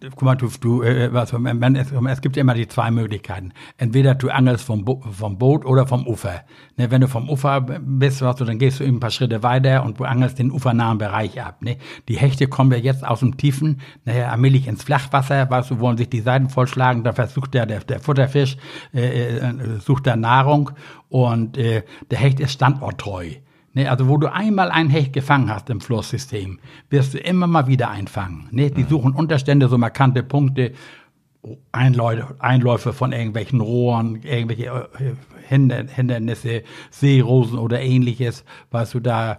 guck 0.00 0.22
mal, 0.22 0.34
du, 0.34 0.48
du 0.60 0.82
äh, 0.82 1.12
was, 1.12 1.32
man, 1.32 1.76
es, 1.76 1.92
es 1.92 2.20
gibt 2.22 2.36
immer 2.36 2.54
die 2.54 2.66
zwei 2.66 2.90
Möglichkeiten. 2.90 3.52
Entweder 3.78 4.16
du 4.16 4.30
angelst 4.30 4.64
vom, 4.64 4.84
Bo 4.84 5.00
vom 5.12 5.38
Boot 5.38 5.64
oder 5.64 5.86
vom 5.86 6.08
Ufer. 6.08 6.40
Ne, 6.76 6.90
wenn 6.90 7.00
du 7.00 7.06
vom 7.06 7.30
Ufer 7.30 7.60
bist, 7.60 8.20
was 8.20 8.34
du, 8.34 8.44
dann 8.44 8.58
gehst 8.58 8.80
du 8.80 8.84
eben 8.84 8.96
ein 8.96 8.98
paar 9.00 9.12
Schritte 9.12 9.44
weiter 9.44 9.84
und 9.84 10.00
du 10.00 10.04
angelst 10.06 10.40
den 10.40 10.50
ufernahen 10.50 10.98
Bereich 10.98 11.40
ab. 11.40 11.62
Ne? 11.62 11.76
Die 12.08 12.16
Hechte 12.16 12.48
kommen 12.48 12.72
ja 12.72 12.78
jetzt 12.78 13.06
aus 13.06 13.20
dem 13.20 13.36
Tiefen, 13.36 13.80
nachher 14.06 14.32
allmählich 14.32 14.66
ins 14.66 14.82
Flachwasser, 14.82 15.48
weißt 15.48 15.70
du, 15.70 15.78
wollen 15.78 15.96
sich 15.96 16.10
die 16.10 16.22
Seiten 16.22 16.48
vollschlagen, 16.48 17.04
da 17.04 17.12
versucht 17.12 17.54
der, 17.54 17.66
der, 17.66 17.84
der 17.84 18.00
Futterfisch, 18.00 18.56
äh, 18.92 19.36
äh, 19.36 19.78
sucht 19.78 20.08
da 20.08 20.16
Nahrung 20.16 20.72
und 21.08 21.56
äh, 21.56 21.84
der 22.10 22.18
Hecht 22.18 22.40
ist 22.40 22.54
standorttreu. 22.54 23.34
Ne, 23.72 23.88
also 23.88 24.08
wo 24.08 24.16
du 24.16 24.32
einmal 24.32 24.72
ein 24.72 24.90
Hecht 24.90 25.12
gefangen 25.12 25.48
hast 25.48 25.70
im 25.70 25.80
Flusssystem, 25.80 26.58
wirst 26.88 27.14
du 27.14 27.18
immer 27.18 27.46
mal 27.46 27.68
wieder 27.68 27.88
einfangen. 27.88 28.48
Ne? 28.50 28.70
Die 28.72 28.82
suchen 28.82 29.12
Unterstände, 29.12 29.68
so 29.68 29.78
markante 29.78 30.24
Punkte, 30.24 30.72
Einläufe 31.72 32.92
von 32.92 33.12
irgendwelchen 33.12 33.60
Rohren, 33.60 34.22
irgendwelche 34.22 34.88
äh, 34.98 35.14
Hindernisse, 35.48 36.64
Seerosen 36.90 37.58
oder 37.58 37.80
ähnliches, 37.80 38.44
weißt 38.72 38.94
du, 38.94 39.00
da 39.00 39.38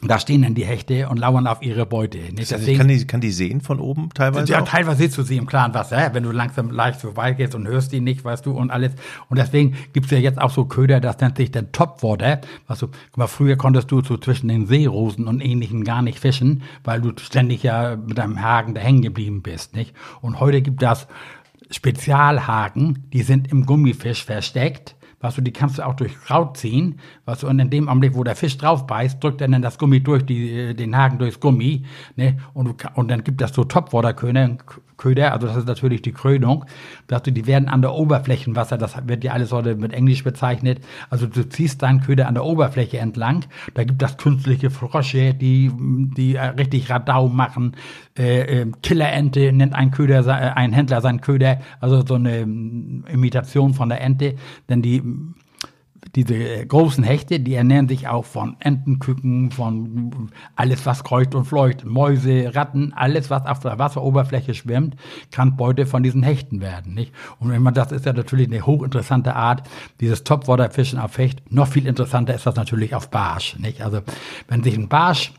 da 0.00 0.20
stehen 0.20 0.42
dann 0.42 0.54
die 0.54 0.64
Hechte 0.64 1.08
und 1.08 1.18
lauern 1.18 1.48
auf 1.48 1.60
ihre 1.60 1.84
Beute. 1.84 2.18
Nicht? 2.18 2.52
Also 2.52 2.72
kann, 2.74 2.86
die, 2.86 3.04
kann 3.04 3.20
die 3.20 3.32
sehen 3.32 3.60
von 3.60 3.80
oben 3.80 4.10
teilweise? 4.14 4.52
Ja, 4.52 4.62
auch? 4.62 4.68
teilweise 4.68 4.98
siehst 4.98 5.18
du 5.18 5.22
sie 5.22 5.36
im 5.36 5.46
klaren 5.46 5.74
Wasser, 5.74 6.14
wenn 6.14 6.22
du 6.22 6.30
langsam 6.30 6.70
leicht 6.70 7.00
vorbeigehst 7.00 7.56
und 7.56 7.66
hörst 7.66 7.92
die 7.92 8.00
nicht, 8.00 8.24
weißt 8.24 8.46
du, 8.46 8.52
und 8.52 8.70
alles. 8.70 8.92
Und 9.28 9.38
deswegen 9.38 9.76
gibt's 9.92 10.12
ja 10.12 10.18
jetzt 10.18 10.40
auch 10.40 10.50
so 10.50 10.66
Köder, 10.66 11.00
das 11.00 11.18
nennt 11.18 11.36
sich 11.36 11.50
dann 11.50 11.72
Topwater. 11.72 12.40
Weißt 12.68 12.82
du, 12.82 12.86
guck 12.86 13.16
mal, 13.16 13.26
früher 13.26 13.56
konntest 13.56 13.90
du 13.90 14.00
so 14.02 14.16
zwischen 14.18 14.46
den 14.46 14.66
Seerosen 14.66 15.26
und 15.26 15.40
ähnlichen 15.40 15.82
gar 15.82 16.02
nicht 16.02 16.20
fischen, 16.20 16.62
weil 16.84 17.00
du 17.00 17.12
ständig 17.20 17.64
ja 17.64 17.96
mit 17.96 18.18
deinem 18.18 18.40
Haken 18.40 18.74
da 18.74 18.80
hängen 18.80 19.02
geblieben 19.02 19.42
bist, 19.42 19.74
nicht? 19.74 19.94
Und 20.20 20.38
heute 20.38 20.62
gibt 20.62 20.80
das 20.80 21.08
Spezialhaken, 21.70 23.08
die 23.12 23.22
sind 23.22 23.50
im 23.50 23.66
Gummifisch 23.66 24.24
versteckt 24.24 24.94
was 25.20 25.34
du, 25.34 25.42
die 25.42 25.52
kannst 25.52 25.78
du 25.78 25.86
auch 25.86 25.94
durch 25.94 26.14
Kraut 26.20 26.56
ziehen, 26.56 27.00
was 27.24 27.40
du, 27.40 27.48
und 27.48 27.58
in 27.58 27.70
dem 27.70 27.88
Augenblick, 27.88 28.14
wo 28.14 28.24
der 28.24 28.36
Fisch 28.36 28.56
drauf 28.56 28.86
beißt, 28.86 29.22
drückt 29.22 29.40
er 29.40 29.48
dann 29.48 29.62
das 29.62 29.78
Gummi 29.78 30.00
durch, 30.00 30.24
die, 30.24 30.50
äh, 30.52 30.74
den 30.74 30.96
Haken 30.96 31.18
durchs 31.18 31.40
Gummi, 31.40 31.84
ne, 32.16 32.38
und, 32.54 32.66
du, 32.66 32.88
und 32.94 33.08
dann 33.10 33.24
gibt 33.24 33.40
das 33.40 33.52
so 33.52 33.64
Topwaterköder, 33.64 34.56
Köder, 34.98 35.32
also 35.32 35.46
das 35.46 35.56
ist 35.56 35.66
natürlich 35.66 36.02
die 36.02 36.12
Krönung, 36.12 36.66
du, 37.06 37.32
die 37.32 37.46
werden 37.46 37.68
an 37.68 37.80
der 37.80 37.94
Oberflächenwasser, 37.94 38.76
das 38.76 38.96
wird 39.08 39.24
ja 39.24 39.32
alles 39.32 39.52
heute 39.52 39.76
mit 39.76 39.94
Englisch 39.94 40.24
bezeichnet, 40.24 40.80
also 41.08 41.26
du 41.26 41.48
ziehst 41.48 41.82
deinen 41.82 42.00
Köder 42.00 42.28
an 42.28 42.34
der 42.34 42.44
Oberfläche 42.44 42.98
entlang, 42.98 43.46
da 43.74 43.84
gibt 43.84 44.02
das 44.02 44.18
künstliche 44.18 44.70
Frosche, 44.70 45.32
die, 45.32 45.70
die 45.74 46.36
richtig 46.36 46.90
Radau 46.90 47.28
machen, 47.28 47.76
äh, 48.18 48.62
äh, 48.62 48.72
Killerente 48.82 49.52
nennt 49.52 49.74
ein 49.74 49.90
Köder, 49.92 50.26
äh, 50.26 50.50
ein 50.50 50.72
Händler 50.72 51.00
seinen 51.00 51.20
Köder, 51.20 51.60
also 51.80 52.04
so 52.04 52.14
eine 52.14 52.38
ähm, 52.38 53.04
Imitation 53.08 53.74
von 53.74 53.88
der 53.88 54.00
Ente, 54.00 54.34
denn 54.68 54.82
die 54.82 55.02
diese 56.14 56.66
großen 56.66 57.04
Hechte, 57.04 57.40
die 57.40 57.54
ernähren 57.54 57.88
sich 57.88 58.08
auch 58.08 58.24
von 58.24 58.56
Entenküken, 58.60 59.50
von 59.50 60.30
alles, 60.56 60.86
was 60.86 61.04
kreucht 61.04 61.34
und 61.34 61.44
fleucht. 61.44 61.84
Mäuse, 61.84 62.54
Ratten, 62.54 62.92
alles, 62.94 63.30
was 63.30 63.46
auf 63.46 63.60
der 63.60 63.78
Wasseroberfläche 63.78 64.54
schwimmt, 64.54 64.96
kann 65.30 65.56
Beute 65.56 65.86
von 65.86 66.02
diesen 66.02 66.22
Hechten 66.22 66.60
werden. 66.60 66.94
Nicht? 66.94 67.12
Und 67.38 67.50
wenn 67.50 67.62
man, 67.62 67.74
das 67.74 67.92
ist 67.92 68.06
ja 68.06 68.12
natürlich 68.12 68.48
eine 68.48 68.64
hochinteressante 68.64 69.34
Art, 69.34 69.68
dieses 70.00 70.24
Topwaterfischen 70.24 70.98
auf 70.98 71.18
Hecht. 71.18 71.52
Noch 71.52 71.68
viel 71.68 71.86
interessanter 71.86 72.34
ist 72.34 72.46
das 72.46 72.56
natürlich 72.56 72.94
auf 72.94 73.10
Barsch. 73.10 73.58
Nicht? 73.58 73.82
Also, 73.82 74.00
wenn 74.48 74.62
sich 74.62 74.76
ein 74.76 74.88
Barsch, 74.88 75.32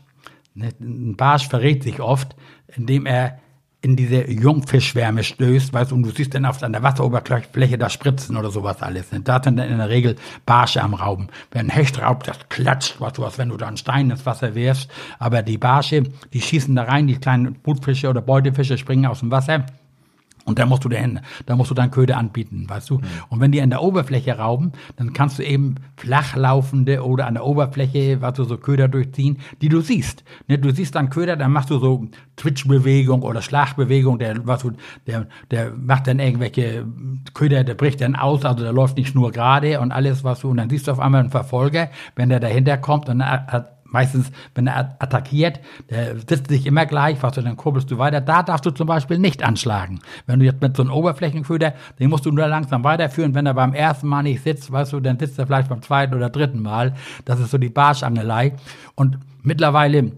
ne, 0.54 0.70
ein 0.80 1.16
Barsch 1.16 1.48
verrät 1.48 1.82
sich 1.82 2.00
oft, 2.00 2.36
indem 2.76 3.06
er 3.06 3.38
in 3.82 3.96
diese 3.96 4.30
Jungfischwärme 4.30 5.24
stößt, 5.24 5.72
weißt 5.72 5.90
du, 5.90 5.94
und 5.94 6.02
du 6.02 6.10
siehst 6.10 6.34
dann 6.34 6.44
auf 6.44 6.58
der 6.58 6.82
Wasseroberfläche 6.82 7.78
da 7.78 7.88
Spritzen 7.88 8.36
oder 8.36 8.50
sowas 8.50 8.82
alles. 8.82 9.06
Da 9.10 9.42
sind 9.42 9.56
dann 9.56 9.70
in 9.70 9.78
der 9.78 9.88
Regel 9.88 10.16
Barsche 10.44 10.82
am 10.82 10.94
Rauben. 10.94 11.28
Wenn 11.50 11.66
ein 11.66 11.70
Hecht 11.70 12.00
raubt, 12.00 12.28
das 12.28 12.38
klatscht, 12.48 13.00
was 13.00 13.14
du 13.14 13.24
hast, 13.24 13.38
wenn 13.38 13.48
du 13.48 13.56
da 13.56 13.68
einen 13.68 13.78
Stein 13.78 14.10
ins 14.10 14.26
Wasser 14.26 14.54
wirfst. 14.54 14.90
Aber 15.18 15.42
die 15.42 15.56
Barsche, 15.56 16.02
die 16.32 16.40
schießen 16.42 16.74
da 16.76 16.84
rein, 16.84 17.06
die 17.06 17.16
kleinen 17.16 17.54
Brutfische 17.54 18.08
oder 18.08 18.20
Beutefische 18.20 18.76
springen 18.76 19.06
aus 19.06 19.20
dem 19.20 19.30
Wasser 19.30 19.64
und 20.50 20.58
da 20.58 20.66
musst 20.66 20.84
du 20.84 20.88
den, 20.88 21.20
da 21.46 21.54
musst 21.54 21.70
du 21.70 21.74
dann 21.74 21.92
Köder 21.92 22.18
anbieten, 22.18 22.66
weißt 22.68 22.90
du. 22.90 22.98
Mhm. 22.98 23.04
Und 23.28 23.40
wenn 23.40 23.52
die 23.52 23.62
an 23.62 23.70
der 23.70 23.82
Oberfläche 23.82 24.36
rauben, 24.36 24.72
dann 24.96 25.12
kannst 25.12 25.38
du 25.38 25.44
eben 25.44 25.76
flachlaufende 25.96 27.04
oder 27.04 27.28
an 27.28 27.34
der 27.34 27.46
Oberfläche, 27.46 28.20
was 28.20 28.34
du 28.34 28.42
so 28.42 28.56
Köder 28.56 28.88
durchziehen, 28.88 29.38
die 29.62 29.68
du 29.68 29.80
siehst. 29.80 30.24
Ne, 30.48 30.58
du 30.58 30.72
siehst 30.72 30.96
dann 30.96 31.08
Köder, 31.08 31.36
dann 31.36 31.52
machst 31.52 31.70
du 31.70 31.78
so 31.78 32.08
Twitch-Bewegung 32.36 33.22
oder 33.22 33.42
Schlagbewegung, 33.42 34.18
der, 34.18 34.44
was 34.44 34.62
du, 34.62 34.72
der, 35.06 35.28
der 35.52 35.70
macht 35.70 36.08
dann 36.08 36.18
irgendwelche 36.18 36.84
Köder, 37.32 37.62
der 37.62 37.74
bricht 37.74 38.00
dann 38.00 38.16
aus, 38.16 38.44
also 38.44 38.64
der 38.64 38.72
läuft 38.72 38.96
nicht 38.96 39.14
nur 39.14 39.30
gerade 39.30 39.78
und 39.78 39.92
alles, 39.92 40.24
was 40.24 40.40
du, 40.40 40.50
und 40.50 40.56
dann 40.56 40.68
siehst 40.68 40.88
du 40.88 40.92
auf 40.92 40.98
einmal 40.98 41.20
einen 41.20 41.30
Verfolger, 41.30 41.90
wenn 42.16 42.28
der 42.28 42.40
dahinter 42.40 42.76
kommt, 42.76 43.08
dann 43.08 43.24
hat, 43.24 43.79
Meistens, 43.90 44.30
wenn 44.54 44.66
er 44.66 44.96
attackiert, 45.00 45.60
der 45.90 46.16
sitzt 46.16 46.48
sich 46.48 46.66
immer 46.66 46.86
gleich, 46.86 47.22
was 47.22 47.34
du, 47.34 47.42
dann 47.42 47.56
kurbelst 47.56 47.90
du 47.90 47.98
weiter. 47.98 48.20
Da 48.20 48.42
darfst 48.42 48.64
du 48.64 48.70
zum 48.70 48.86
Beispiel 48.86 49.18
nicht 49.18 49.42
anschlagen. 49.42 50.00
Wenn 50.26 50.38
du 50.38 50.44
jetzt 50.44 50.62
mit 50.62 50.76
so 50.76 50.82
einem 50.82 50.92
Oberflächenköder, 50.92 51.74
den 51.98 52.10
musst 52.10 52.26
du 52.26 52.30
nur 52.30 52.46
langsam 52.46 52.84
weiterführen. 52.84 53.34
Wenn 53.34 53.46
er 53.46 53.54
beim 53.54 53.74
ersten 53.74 54.06
Mal 54.08 54.22
nicht 54.22 54.42
sitzt, 54.42 54.70
weißt 54.70 54.92
du, 54.92 55.00
dann 55.00 55.18
sitzt 55.18 55.38
er 55.38 55.46
vielleicht 55.46 55.68
beim 55.68 55.82
zweiten 55.82 56.14
oder 56.14 56.30
dritten 56.30 56.62
Mal. 56.62 56.94
Das 57.24 57.40
ist 57.40 57.50
so 57.50 57.58
die 57.58 57.68
Barschangelei. 57.68 58.54
Und 58.94 59.18
mittlerweile 59.42 60.12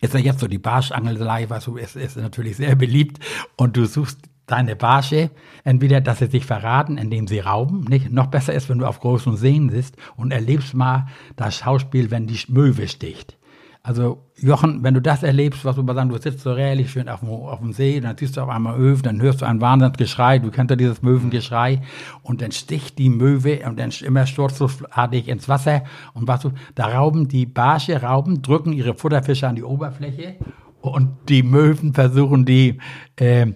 ist 0.00 0.14
ja 0.14 0.20
jetzt 0.20 0.40
so 0.40 0.48
die 0.48 0.58
Barschangelei, 0.58 1.48
weißt 1.48 1.66
du, 1.66 1.76
ist, 1.76 1.96
ist 1.96 2.16
natürlich 2.16 2.56
sehr 2.56 2.74
beliebt. 2.74 3.18
Und 3.56 3.76
du 3.76 3.84
suchst 3.84 4.29
deine 4.50 4.76
Barsche, 4.76 5.30
entweder, 5.64 6.00
dass 6.00 6.18
sie 6.18 6.26
sich 6.26 6.44
verraten, 6.44 6.98
indem 6.98 7.26
sie 7.26 7.40
rauben, 7.40 7.84
nicht? 7.88 8.10
Noch 8.10 8.26
besser 8.26 8.52
ist, 8.52 8.68
wenn 8.68 8.78
du 8.78 8.86
auf 8.86 9.00
großen 9.00 9.36
Seen 9.36 9.68
sitzt 9.70 9.96
und 10.16 10.32
erlebst 10.32 10.74
mal 10.74 11.06
das 11.36 11.56
Schauspiel, 11.56 12.10
wenn 12.10 12.26
die 12.26 12.38
Möwe 12.48 12.88
sticht. 12.88 13.36
Also, 13.82 14.26
Jochen, 14.36 14.82
wenn 14.82 14.92
du 14.92 15.00
das 15.00 15.22
erlebst, 15.22 15.64
was 15.64 15.76
du 15.76 15.82
mal 15.82 15.94
sagen, 15.94 16.10
du 16.10 16.18
sitzt 16.18 16.40
so 16.40 16.52
rehrlich 16.52 16.90
schön 16.90 17.08
auf 17.08 17.20
dem, 17.20 17.30
auf 17.30 17.60
dem 17.60 17.72
See, 17.72 17.98
dann 18.00 18.14
siehst 18.14 18.36
du 18.36 18.42
auf 18.42 18.50
einmal 18.50 18.78
Öfen, 18.78 19.04
dann 19.04 19.22
hörst 19.22 19.40
du 19.40 19.46
ein 19.46 19.62
Wahnsinnsgeschrei, 19.62 20.38
du 20.38 20.50
kennst 20.50 20.68
ja 20.68 20.76
dieses 20.76 21.00
Möwengeschrei, 21.00 21.80
und 22.22 22.42
dann 22.42 22.52
sticht 22.52 22.98
die 22.98 23.08
Möwe 23.08 23.60
und 23.66 23.78
dann 23.78 23.90
immer 24.04 24.26
sturzartig 24.26 25.28
ins 25.28 25.48
Wasser, 25.48 25.84
und 26.12 26.28
was 26.28 26.40
du, 26.40 26.50
da 26.74 26.88
rauben 26.88 27.28
die 27.28 27.46
Barsche, 27.46 28.02
rauben, 28.02 28.42
drücken 28.42 28.74
ihre 28.74 28.92
Futterfische 28.92 29.48
an 29.48 29.56
die 29.56 29.64
Oberfläche, 29.64 30.36
und 30.82 31.10
die 31.30 31.42
Möwen 31.42 31.94
versuchen 31.94 32.44
die, 32.44 32.78
äh, 33.16 33.46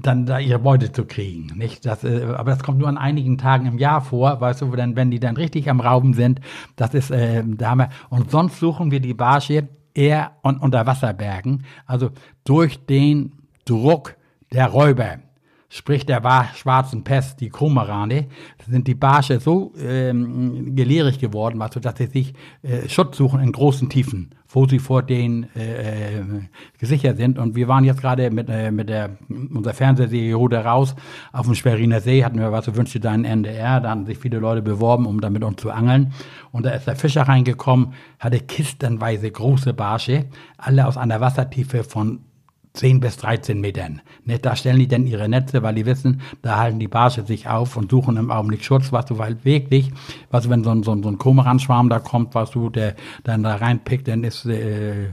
dann 0.00 0.26
da 0.26 0.38
ihre 0.38 0.58
Beute 0.58 0.92
zu 0.92 1.04
kriegen. 1.04 1.56
Nicht? 1.56 1.86
Das, 1.86 2.04
äh, 2.04 2.24
aber 2.36 2.52
das 2.52 2.62
kommt 2.62 2.78
nur 2.78 2.88
an 2.88 2.98
einigen 2.98 3.38
Tagen 3.38 3.66
im 3.66 3.78
Jahr 3.78 4.00
vor, 4.00 4.40
weißt 4.40 4.62
du, 4.62 4.70
dann, 4.76 4.96
wenn 4.96 5.10
die 5.10 5.20
dann 5.20 5.36
richtig 5.36 5.70
am 5.70 5.80
Rauben 5.80 6.14
sind, 6.14 6.40
das 6.76 6.94
ist, 6.94 7.10
äh, 7.10 7.42
da 7.44 7.70
haben 7.70 7.78
wir, 7.78 7.90
und 8.10 8.30
sonst 8.30 8.58
suchen 8.58 8.90
wir 8.90 9.00
die 9.00 9.14
Barsche 9.14 9.68
eher 9.94 10.32
un, 10.42 10.58
unter 10.58 10.86
Wasserbergen, 10.86 11.64
also 11.86 12.10
durch 12.44 12.84
den 12.86 13.32
Druck 13.64 14.16
der 14.52 14.68
Räuber, 14.68 15.18
sprich 15.74 16.06
der 16.06 16.22
schwarzen 16.54 17.02
Pest, 17.02 17.40
die 17.40 17.50
Kromorane, 17.50 18.26
sind 18.68 18.86
die 18.86 18.94
Barsche 18.94 19.40
so 19.40 19.72
ähm, 19.76 20.76
gelehrig 20.76 21.18
geworden, 21.18 21.60
also, 21.60 21.80
dass 21.80 21.98
sie 21.98 22.06
sich 22.06 22.34
äh, 22.62 22.88
Schutz 22.88 23.16
suchen 23.16 23.40
in 23.40 23.50
großen 23.50 23.88
Tiefen 23.88 24.34
wo 24.54 24.66
sie 24.66 24.78
vor 24.78 25.02
denen 25.02 25.48
äh, 25.56 26.18
äh, 26.18 26.22
gesichert 26.78 27.16
sind. 27.16 27.38
Und 27.38 27.56
wir 27.56 27.66
waren 27.68 27.84
jetzt 27.84 28.00
gerade 28.00 28.30
mit, 28.30 28.48
äh, 28.48 28.70
mit 28.70 28.88
der, 28.88 29.10
unserer 29.28 29.74
Fernsehserie 29.74 30.34
Ruder 30.34 30.64
raus 30.64 30.94
auf 31.32 31.46
dem 31.46 31.54
Sperriner 31.54 32.00
See, 32.00 32.24
hatten 32.24 32.38
wir 32.38 32.52
was, 32.52 32.66
so 32.66 32.76
wünschte 32.76 33.00
deinen 33.00 33.24
NDR, 33.24 33.80
da 33.80 33.90
haben 33.90 34.06
sich 34.06 34.18
viele 34.18 34.38
Leute 34.38 34.62
beworben, 34.62 35.06
um 35.06 35.20
da 35.20 35.28
mit 35.28 35.42
uns 35.42 35.60
zu 35.60 35.70
angeln. 35.70 36.12
Und 36.52 36.66
da 36.66 36.70
ist 36.70 36.86
der 36.86 36.96
Fischer 36.96 37.22
reingekommen, 37.22 37.94
hatte 38.20 38.38
kistenweise 38.38 39.30
große 39.30 39.74
Barsche, 39.74 40.26
alle 40.56 40.86
aus 40.86 40.96
einer 40.96 41.20
Wassertiefe 41.20 41.82
von 41.82 42.20
10 42.74 42.98
bis 42.98 43.16
13 43.18 43.60
Metern. 43.60 44.02
Ne, 44.24 44.38
da 44.40 44.56
stellen 44.56 44.80
die 44.80 44.88
dann 44.88 45.06
ihre 45.06 45.28
Netze, 45.28 45.62
weil 45.62 45.76
die 45.76 45.86
wissen, 45.86 46.20
da 46.42 46.58
halten 46.58 46.80
die 46.80 46.88
Barsche 46.88 47.24
sich 47.24 47.48
auf 47.48 47.76
und 47.76 47.90
suchen 47.90 48.16
im 48.16 48.32
Augenblick 48.32 48.64
Schutz, 48.64 48.92
was 48.92 49.06
du, 49.06 49.16
weil 49.18 49.44
wirklich, 49.44 49.92
was 50.30 50.50
wenn 50.50 50.64
so 50.64 50.70
ein, 50.70 50.82
so 50.82 50.90
ein, 50.90 51.02
so 51.02 51.08
ein 51.08 51.18
Komeranschwarm 51.18 51.88
da 51.88 52.00
kommt, 52.00 52.34
was 52.34 52.50
du, 52.50 52.70
der 52.70 52.96
dann 53.22 53.44
da 53.44 53.54
reinpickt, 53.56 54.08
dann 54.08 54.24
ist 54.24 54.44
äh, 54.46 55.10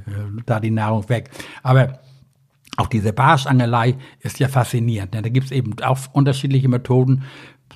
da 0.48 0.60
die 0.60 0.72
Nahrung 0.72 1.08
weg. 1.08 1.30
Aber 1.62 2.00
auch 2.78 2.88
diese 2.88 3.14
Barschangelei 3.14 3.96
ist 4.22 4.40
ja 4.40 4.48
faszinierend. 4.48 5.14
Ne? 5.14 5.22
Da 5.22 5.30
gibt's 5.30 5.52
eben 5.52 5.76
auch 5.84 6.00
unterschiedliche 6.14 6.68
Methoden 6.68 7.24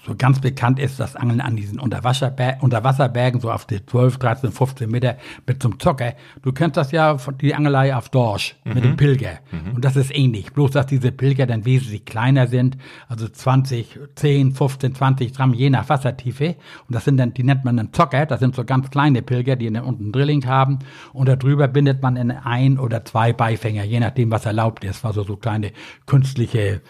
so 0.05 0.15
ganz 0.17 0.39
bekannt 0.39 0.79
ist 0.79 0.99
das 0.99 1.15
Angeln 1.15 1.41
an 1.41 1.55
diesen 1.55 1.79
Unterwasserbergen, 1.79 2.61
Unterwasserbergen, 2.61 3.41
so 3.41 3.51
auf 3.51 3.65
die 3.65 3.85
12, 3.85 4.17
13, 4.17 4.51
15 4.51 4.89
Meter 4.89 5.17
mit 5.47 5.61
zum 5.61 5.79
Zocker. 5.79 6.13
Du 6.41 6.51
kennst 6.51 6.77
das 6.77 6.91
ja, 6.91 7.17
die 7.41 7.55
Angelei 7.55 7.95
auf 7.95 8.09
Dorsch 8.09 8.55
mhm. 8.63 8.73
mit 8.73 8.83
dem 8.83 8.97
Pilger. 8.97 9.39
Mhm. 9.51 9.75
Und 9.75 9.85
das 9.85 9.95
ist 9.95 10.15
ähnlich. 10.15 10.53
Bloß, 10.53 10.71
dass 10.71 10.87
diese 10.87 11.11
Pilger 11.11 11.45
dann 11.45 11.65
wesentlich 11.65 12.05
kleiner 12.05 12.47
sind. 12.47 12.77
Also 13.07 13.27
20, 13.27 13.99
10, 14.15 14.53
15, 14.53 14.95
20 14.95 15.33
Gramm, 15.33 15.53
je 15.53 15.69
nach 15.69 15.89
Wassertiefe. 15.89 16.55
Und 16.87 16.95
das 16.95 17.05
sind 17.05 17.17
dann, 17.17 17.33
die 17.33 17.43
nennt 17.43 17.65
man 17.65 17.77
dann 17.77 17.93
Zocker. 17.93 18.25
Das 18.25 18.39
sind 18.39 18.55
so 18.55 18.63
ganz 18.63 18.89
kleine 18.89 19.21
Pilger, 19.21 19.55
die 19.55 19.71
dann 19.71 19.83
unten 19.83 20.11
Drilling 20.11 20.45
haben. 20.45 20.79
Und 21.13 21.27
darüber 21.27 21.67
bindet 21.67 22.01
man 22.01 22.15
in 22.15 22.31
ein 22.31 22.77
oder 22.77 23.05
zwei 23.05 23.33
Beifänger, 23.33 23.83
je 23.83 23.99
nachdem, 23.99 24.31
was 24.31 24.45
erlaubt 24.45 24.83
ist. 24.83 25.05
Also 25.05 25.23
so 25.23 25.35
kleine 25.35 25.71
künstliche 26.05 26.81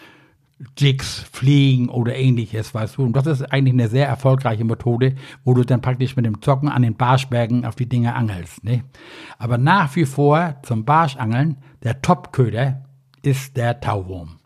Jigs, 0.76 1.24
Fliegen 1.32 1.88
oder 1.88 2.16
ähnliches, 2.16 2.74
weißt 2.74 2.96
du. 2.96 3.04
Und 3.04 3.14
das 3.14 3.26
ist 3.26 3.42
eigentlich 3.42 3.74
eine 3.74 3.88
sehr 3.88 4.06
erfolgreiche 4.06 4.64
Methode, 4.64 5.14
wo 5.44 5.52
du 5.52 5.64
dann 5.64 5.82
praktisch 5.82 6.16
mit 6.16 6.24
dem 6.24 6.40
Zocken 6.40 6.68
an 6.68 6.82
den 6.82 6.96
Barschbergen 6.96 7.66
auf 7.66 7.76
die 7.76 7.88
Dinge 7.88 8.14
angelst. 8.14 8.64
Ne? 8.64 8.84
Aber 9.38 9.58
nach 9.58 9.94
wie 9.96 10.06
vor 10.06 10.56
zum 10.62 10.84
Barschangeln, 10.84 11.58
der 11.82 12.00
Topköder 12.00 12.84
ist 13.22 13.56
der 13.56 13.80
Tauwurm. 13.80 14.38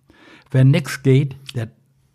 Wenn 0.51 0.71
nichts 0.71 1.03
geht, 1.03 1.37
der 1.55 1.71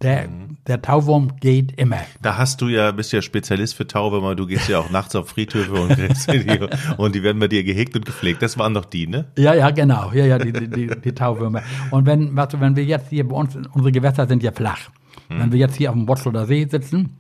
der, 0.06 0.28
mhm. 0.28 0.58
der 0.68 0.82
Tauwurm 0.82 1.38
geht 1.40 1.78
immer. 1.80 1.98
Da 2.22 2.38
hast 2.38 2.62
du 2.62 2.68
ja, 2.68 2.92
bist 2.92 3.12
ja 3.12 3.22
Spezialist 3.22 3.76
für 3.76 3.88
Tauwürmer, 3.88 4.36
du 4.36 4.46
gehst 4.46 4.70
ja 4.70 4.80
auch 4.80 4.92
nachts 4.92 5.16
auf 5.16 5.30
Friedhöfe 5.30 5.74
und, 5.74 5.98
die, 5.98 6.60
und 6.98 7.16
die 7.16 7.24
werden 7.24 7.40
bei 7.40 7.48
dir 7.48 7.64
gehegt 7.64 7.96
und 7.96 8.06
gepflegt. 8.06 8.42
Das 8.42 8.58
waren 8.58 8.74
doch 8.74 8.86
die, 8.86 9.08
ne? 9.08 9.26
Ja, 9.38 9.54
ja, 9.54 9.72
genau. 9.72 10.12
Ja, 10.14 10.26
ja, 10.26 10.38
die, 10.38 10.54
die, 10.54 10.70
die, 10.70 10.88
die 10.88 11.12
Tauwürmer. 11.12 11.64
Und 11.92 12.06
wenn, 12.06 12.36
weißt 12.36 12.54
du, 12.54 12.60
wenn 12.60 12.76
wir 12.76 12.86
jetzt 12.86 13.10
hier 13.10 13.28
bei 13.28 13.36
uns, 13.36 13.56
unsere 13.56 13.92
Gewässer 13.92 14.28
sind 14.28 14.44
ja 14.44 14.52
flach. 14.52 14.90
Hm. 15.30 15.40
Wenn 15.40 15.52
wir 15.52 15.60
jetzt 15.60 15.76
hier 15.76 15.90
auf 15.90 15.96
dem 15.96 16.06
Botzler 16.06 16.46
See 16.46 16.66
sitzen, 16.70 17.18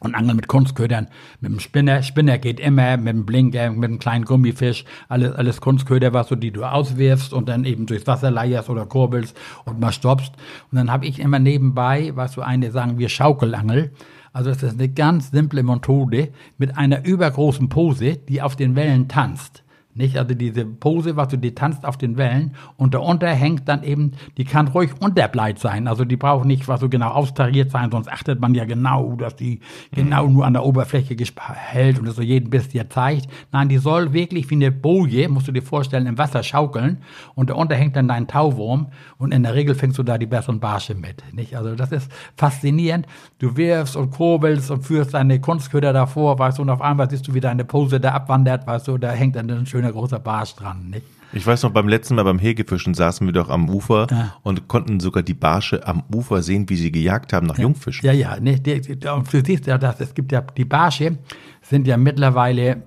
und 0.00 0.14
angeln 0.14 0.36
mit 0.36 0.48
Kunstködern, 0.48 1.08
mit 1.40 1.52
dem 1.52 1.60
Spinner. 1.60 2.02
Spinner 2.02 2.38
geht 2.38 2.58
immer, 2.58 2.96
mit 2.96 3.08
dem 3.08 3.26
Blinker, 3.26 3.70
mit 3.70 3.84
einem 3.84 3.98
kleinen 3.98 4.24
Gummifisch, 4.24 4.84
alles, 5.08 5.34
alles 5.34 5.60
Kunstköder, 5.60 6.12
was 6.12 6.28
du, 6.28 6.36
die 6.36 6.50
du 6.50 6.64
auswirfst 6.64 7.32
und 7.32 7.48
dann 7.48 7.64
eben 7.64 7.86
durchs 7.86 8.06
Wasser 8.06 8.30
leierst 8.30 8.70
oder 8.70 8.86
kurbelst 8.86 9.36
und 9.66 9.78
mal 9.78 9.92
stoppst. 9.92 10.32
Und 10.72 10.78
dann 10.78 10.90
habe 10.90 11.06
ich 11.06 11.20
immer 11.20 11.38
nebenbei, 11.38 12.12
was 12.14 12.32
du 12.32 12.40
eine 12.40 12.70
sagen 12.72 12.98
wir 12.98 13.08
Schaukelangel. 13.08 13.92
Also 14.32 14.50
das 14.50 14.62
ist 14.62 14.78
eine 14.78 14.88
ganz 14.88 15.30
simple 15.30 15.62
Methode 15.62 16.30
mit 16.56 16.76
einer 16.78 17.04
übergroßen 17.04 17.68
Pose, 17.68 18.16
die 18.16 18.42
auf 18.42 18.56
den 18.56 18.76
Wellen 18.76 19.08
tanzt. 19.08 19.62
Nicht? 20.00 20.16
Also 20.16 20.32
diese 20.32 20.64
Pose, 20.64 21.16
was 21.16 21.28
du 21.28 21.36
die 21.36 21.54
tanzt 21.54 21.84
auf 21.84 21.98
den 21.98 22.16
Wellen 22.16 22.54
und 22.78 22.94
darunter 22.94 23.28
hängt 23.28 23.68
dann 23.68 23.82
eben, 23.82 24.12
die 24.38 24.46
kann 24.46 24.66
ruhig 24.68 24.92
unterbleit 24.98 25.58
sein. 25.58 25.86
Also 25.86 26.06
die 26.06 26.16
braucht 26.16 26.46
nicht, 26.46 26.68
was 26.68 26.80
so 26.80 26.88
genau 26.88 27.08
austariert 27.08 27.70
sein, 27.70 27.90
sonst 27.90 28.10
achtet 28.10 28.40
man 28.40 28.54
ja 28.54 28.64
genau, 28.64 29.14
dass 29.16 29.36
die 29.36 29.60
genau 29.92 30.26
nur 30.26 30.46
an 30.46 30.54
der 30.54 30.64
Oberfläche 30.64 31.14
hält 31.52 31.98
und 31.98 32.06
das 32.06 32.16
so 32.16 32.22
jeden 32.22 32.48
Biss 32.48 32.68
dir 32.68 32.88
zeigt. 32.88 33.28
Nein, 33.52 33.68
die 33.68 33.76
soll 33.76 34.14
wirklich 34.14 34.48
wie 34.48 34.54
eine 34.54 34.72
Boje, 34.72 35.28
musst 35.28 35.48
du 35.48 35.52
dir 35.52 35.62
vorstellen, 35.62 36.06
im 36.06 36.16
Wasser 36.16 36.42
schaukeln 36.42 37.02
und 37.34 37.50
darunter 37.50 37.74
hängt 37.74 37.94
dann 37.94 38.08
dein 38.08 38.26
Tauwurm 38.26 38.86
und 39.18 39.34
in 39.34 39.42
der 39.42 39.54
Regel 39.54 39.74
fängst 39.74 39.98
du 39.98 40.02
da 40.02 40.16
die 40.16 40.24
besseren 40.24 40.60
Barsche 40.60 40.94
mit. 40.94 41.22
Nicht? 41.34 41.54
Also 41.54 41.74
das 41.74 41.92
ist 41.92 42.10
faszinierend. 42.38 43.06
Du 43.38 43.54
wirfst 43.58 43.96
und 43.96 44.12
kurbelst 44.12 44.70
und 44.70 44.80
führst 44.82 45.12
deine 45.12 45.42
Kunstköder 45.42 45.92
davor, 45.92 46.38
weißt 46.38 46.56
du, 46.56 46.62
und 46.62 46.70
auf 46.70 46.80
einmal 46.80 47.10
siehst 47.10 47.28
du, 47.28 47.34
wie 47.34 47.40
deine 47.40 47.66
Pose 47.66 48.00
da 48.00 48.12
abwandert, 48.12 48.66
weißt 48.66 48.88
du, 48.88 48.96
da 48.96 49.10
hängt 49.10 49.36
dann 49.36 49.50
ein 49.50 49.66
schöner 49.66 49.89
großer 49.92 50.18
Barsch 50.18 50.54
dran, 50.56 50.88
nicht? 50.90 51.06
Ich 51.32 51.46
weiß 51.46 51.62
noch, 51.62 51.70
beim 51.70 51.86
letzten 51.86 52.16
Mal 52.16 52.24
beim 52.24 52.40
Hegefischen 52.40 52.92
saßen 52.94 53.24
wir 53.26 53.32
doch 53.32 53.48
am 53.50 53.70
Ufer 53.70 54.08
Ja. 54.10 54.34
und 54.42 54.66
konnten 54.66 54.98
sogar 54.98 55.22
die 55.22 55.34
Barsche 55.34 55.86
am 55.86 56.02
Ufer 56.12 56.42
sehen, 56.42 56.68
wie 56.68 56.74
sie 56.76 56.90
gejagt 56.90 57.32
haben 57.32 57.46
nach 57.46 57.56
Jungfischen. 57.58 58.04
Ja, 58.04 58.12
ja, 58.12 58.40
ne, 58.40 58.58
die, 58.58 58.80
die, 58.80 59.06
und 59.08 59.32
du 59.32 59.44
siehst 59.44 59.66
ja, 59.66 59.78
dass 59.78 60.00
es 60.00 60.12
gibt 60.12 60.32
ja, 60.32 60.40
die 60.40 60.64
Barsche 60.64 61.18
sind 61.62 61.86
ja 61.86 61.96
mittlerweile, 61.96 62.82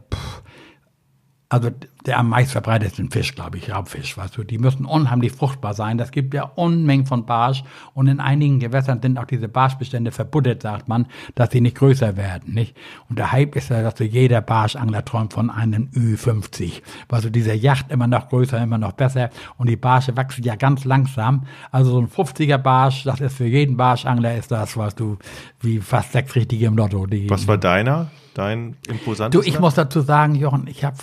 also 1.54 1.70
der 2.08 2.18
am 2.18 2.30
meist 2.30 2.52
verbreitetsten 2.52 3.12
Fisch, 3.12 3.36
glaube 3.36 3.60
ich, 3.60 3.72
Raubfisch, 3.72 4.18
weißt 4.18 4.36
du, 4.36 4.44
die 4.44 4.58
müssen 4.58 4.86
unheimlich 4.86 5.34
fruchtbar 5.34 5.76
sein. 5.76 6.00
Das 6.00 6.10
gibt 6.10 6.34
ja 6.34 6.46
Unmengen 6.56 7.06
von 7.06 7.28
Barsch 7.28 7.64
und 7.94 8.08
in 8.08 8.20
einigen 8.20 8.60
Gewässern 8.60 9.00
sind 9.04 9.20
auch 9.20 9.26
diese 9.26 9.48
Barschbestände 9.48 10.12
verbuddelt, 10.12 10.64
sagt 10.64 10.88
man, 10.88 11.06
dass 11.36 11.52
sie 11.52 11.62
nicht 11.62 11.78
größer 11.78 12.18
werden, 12.18 12.56
nicht? 12.56 12.76
Und 13.08 13.20
der 13.20 13.32
Hype 13.32 13.56
ist 13.56 13.70
ja, 13.70 13.84
dass 13.84 14.00
so 14.00 14.04
jeder 14.04 14.42
Barschangler 14.42 15.06
träumt 15.06 15.34
von 15.34 15.52
einem 15.52 15.90
Ü50. 15.94 16.82
Weißt 17.10 17.26
du, 17.26 17.30
diese 17.30 17.54
Yacht 17.54 17.92
immer 17.92 18.08
noch 18.08 18.30
größer, 18.30 18.60
immer 18.60 18.80
noch 18.80 18.94
besser 18.94 19.30
und 19.58 19.70
die 19.70 19.78
Barsche 19.78 20.18
wachsen 20.18 20.44
ja 20.44 20.56
ganz 20.56 20.86
langsam. 20.86 21.46
Also 21.70 21.92
so 21.92 22.02
ein 22.02 22.08
50er 22.08 22.58
Barsch, 22.58 23.04
das 23.04 23.22
ist 23.22 23.38
für 23.38 23.46
jeden 23.46 23.78
Barschangler 23.78 24.36
ist 24.36 24.50
das, 24.50 24.76
weißt 24.76 25.00
du, 25.00 25.20
wie 25.62 25.78
fast 25.80 26.14
sechs 26.14 26.36
richtige 26.36 26.66
im 26.66 26.78
Lotto. 26.78 27.06
Die, 27.06 27.30
Was 27.30 27.48
war 27.48 27.60
deiner? 27.60 28.10
Dein 28.34 28.78
Du, 28.84 28.92
imposantester? 28.94 29.48
ich 29.48 29.60
muss 29.60 29.76
dazu 29.76 30.02
sagen, 30.02 30.36
Jochen, 30.36 30.68
ich 30.68 30.84
habe 30.84 30.98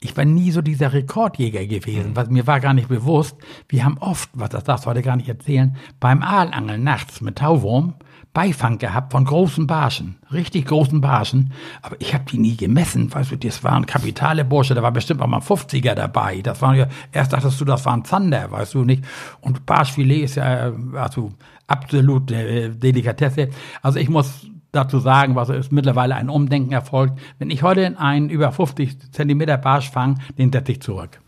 ich 0.00 0.16
war 0.16 0.24
nie 0.24 0.52
so 0.52 0.62
dieser 0.62 0.92
Rekordjäger 0.92 1.66
gewesen, 1.66 2.12
was 2.14 2.30
mir 2.30 2.46
war 2.46 2.60
gar 2.60 2.72
nicht 2.72 2.88
bewusst. 2.88 3.36
Wir 3.68 3.84
haben 3.84 3.98
oft, 3.98 4.30
was 4.32 4.50
das 4.50 4.62
darfst 4.62 4.86
du 4.86 4.90
heute 4.90 5.02
gar 5.02 5.16
nicht 5.16 5.28
erzählen, 5.28 5.76
beim 5.98 6.22
Aalangeln 6.22 6.84
nachts 6.84 7.20
mit 7.20 7.38
Tauwurm 7.38 7.94
Beifang 8.34 8.78
gehabt 8.78 9.12
von 9.12 9.24
großen 9.24 9.66
Barschen, 9.66 10.16
richtig 10.30 10.66
großen 10.66 11.00
Barschen, 11.00 11.52
aber 11.82 11.96
ich 11.98 12.14
habe 12.14 12.24
die 12.30 12.38
nie 12.38 12.56
gemessen, 12.56 13.12
weißt 13.12 13.32
du, 13.32 13.36
das 13.36 13.64
waren 13.64 13.86
kapitale 13.86 14.44
Bursche, 14.44 14.74
da 14.74 14.82
war 14.82 14.92
bestimmt 14.92 15.22
auch 15.22 15.26
mal 15.26 15.38
ein 15.38 15.42
50er 15.42 15.94
dabei, 15.94 16.40
das 16.42 16.60
waren 16.62 16.76
ja, 16.76 16.86
erst 17.10 17.32
dachtest 17.32 17.60
du, 17.60 17.64
das 17.64 17.84
waren 17.86 18.04
Zander, 18.04 18.50
weißt 18.50 18.74
du 18.74 18.84
nicht, 18.84 19.02
und 19.40 19.66
Barschfilet 19.66 20.22
ist 20.22 20.36
ja, 20.36 20.68
äh, 20.68 20.72
also 20.94 21.32
absolut 21.66 22.30
äh, 22.30 22.68
Delikatesse, 22.68 23.48
also 23.82 23.98
ich 23.98 24.08
muss 24.08 24.46
dazu 24.72 24.98
sagen, 24.98 25.34
was 25.34 25.48
ist 25.48 25.72
mittlerweile 25.72 26.14
ein 26.14 26.28
Umdenken 26.28 26.72
erfolgt. 26.72 27.18
Wenn 27.38 27.50
ich 27.50 27.62
heute 27.62 27.98
einen 27.98 28.30
über 28.30 28.52
50 28.52 29.12
Zentimeter 29.12 29.56
Barsch 29.56 29.90
fange, 29.90 30.16
den 30.36 30.52
setze 30.52 30.72
ich 30.72 30.82
zurück. 30.82 31.20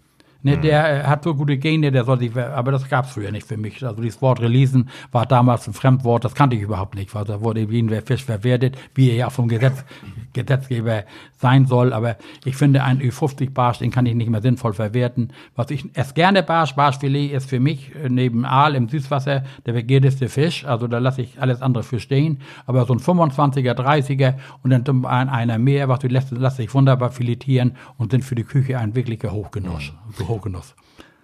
Ne, 0.42 0.56
Der 0.56 1.04
äh, 1.04 1.06
hat 1.06 1.25
so 1.25 1.35
gute 1.35 1.59
Gene, 1.59 1.92
der 1.92 2.04
soll 2.04 2.18
sich, 2.18 2.35
aber 2.35 2.73
das 2.73 2.88
gab's 2.88 3.12
früher 3.12 3.30
nicht 3.30 3.47
für 3.47 3.59
mich. 3.59 3.85
Also 3.85 4.00
dieses 4.00 4.23
Wort 4.23 4.40
Releasen 4.40 4.88
war 5.12 5.26
damals 5.26 5.68
ein 5.68 5.75
Fremdwort, 5.75 6.25
das 6.25 6.35
kannte 6.35 6.56
ich 6.56 6.62
überhaupt 6.62 6.94
nicht, 6.94 7.14
weil 7.14 7.25
da 7.25 7.42
wurde 7.42 7.68
wie 7.68 7.82
ein 7.82 8.02
Fisch 8.06 8.25
verwertet, 8.25 8.78
wie 8.94 9.11
er 9.11 9.16
ja 9.16 9.30
vom 9.30 9.49
Gesetz, 9.49 9.85
Gesetzgeber 10.32 11.04
sein 11.37 11.66
soll. 11.66 11.92
Aber 11.92 12.16
ich 12.44 12.56
finde, 12.56 12.85
ein 12.85 13.00
Ü50 13.00 13.52
Barsch, 13.52 13.78
den 13.78 13.90
kann 13.90 14.06
ich 14.06 14.14
nicht 14.14 14.30
mehr 14.30 14.40
sinnvoll 14.40 14.73
verwerten. 14.73 15.32
Was 15.56 15.70
ich 15.70 15.85
esse 15.94 16.14
gerne 16.14 16.42
Barsch, 16.42 16.75
Barschfilet 16.75 17.32
ist 17.32 17.50
für 17.50 17.61
mich 17.61 17.94
äh, 17.94 18.09
neben 18.09 18.47
Aal 18.47 18.75
im 18.75 18.88
Süßwasser 18.88 19.44
der 19.66 19.73
begehrteste 19.73 20.28
Fisch. 20.28 20.64
Also 20.64 20.87
da 20.87 20.99
lasse 20.99 21.20
ich 21.20 21.40
alles 21.40 21.61
andere 21.61 21.82
für 21.82 22.00
stehen. 22.00 22.38
Aber 22.64 22.87
so 22.87 22.94
ein 22.94 23.00
25er, 23.00 23.75
30er 23.75 24.35
und 24.62 24.70
dann 24.70 25.04
ein, 25.04 25.28
einer 25.28 25.59
mehr, 25.59 25.88
was 25.88 25.99
du 25.99 26.09
lässt, 26.09 26.30
lass 26.30 26.56
sich 26.56 26.73
wunderbar 26.73 27.11
filetieren 27.11 27.76
und 27.99 28.12
sind 28.12 28.25
für 28.25 28.35
die 28.35 28.44
Küche 28.44 28.78
ein 28.78 28.94
wirklicher 28.94 29.32
Hochgenuss. 29.32 29.92
Hochgenuss. 30.30 30.75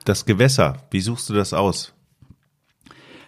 Das 0.04 0.26
Gewässer, 0.26 0.76
wie 0.90 1.00
suchst 1.00 1.30
du 1.30 1.34
das 1.34 1.54
aus? 1.54 1.96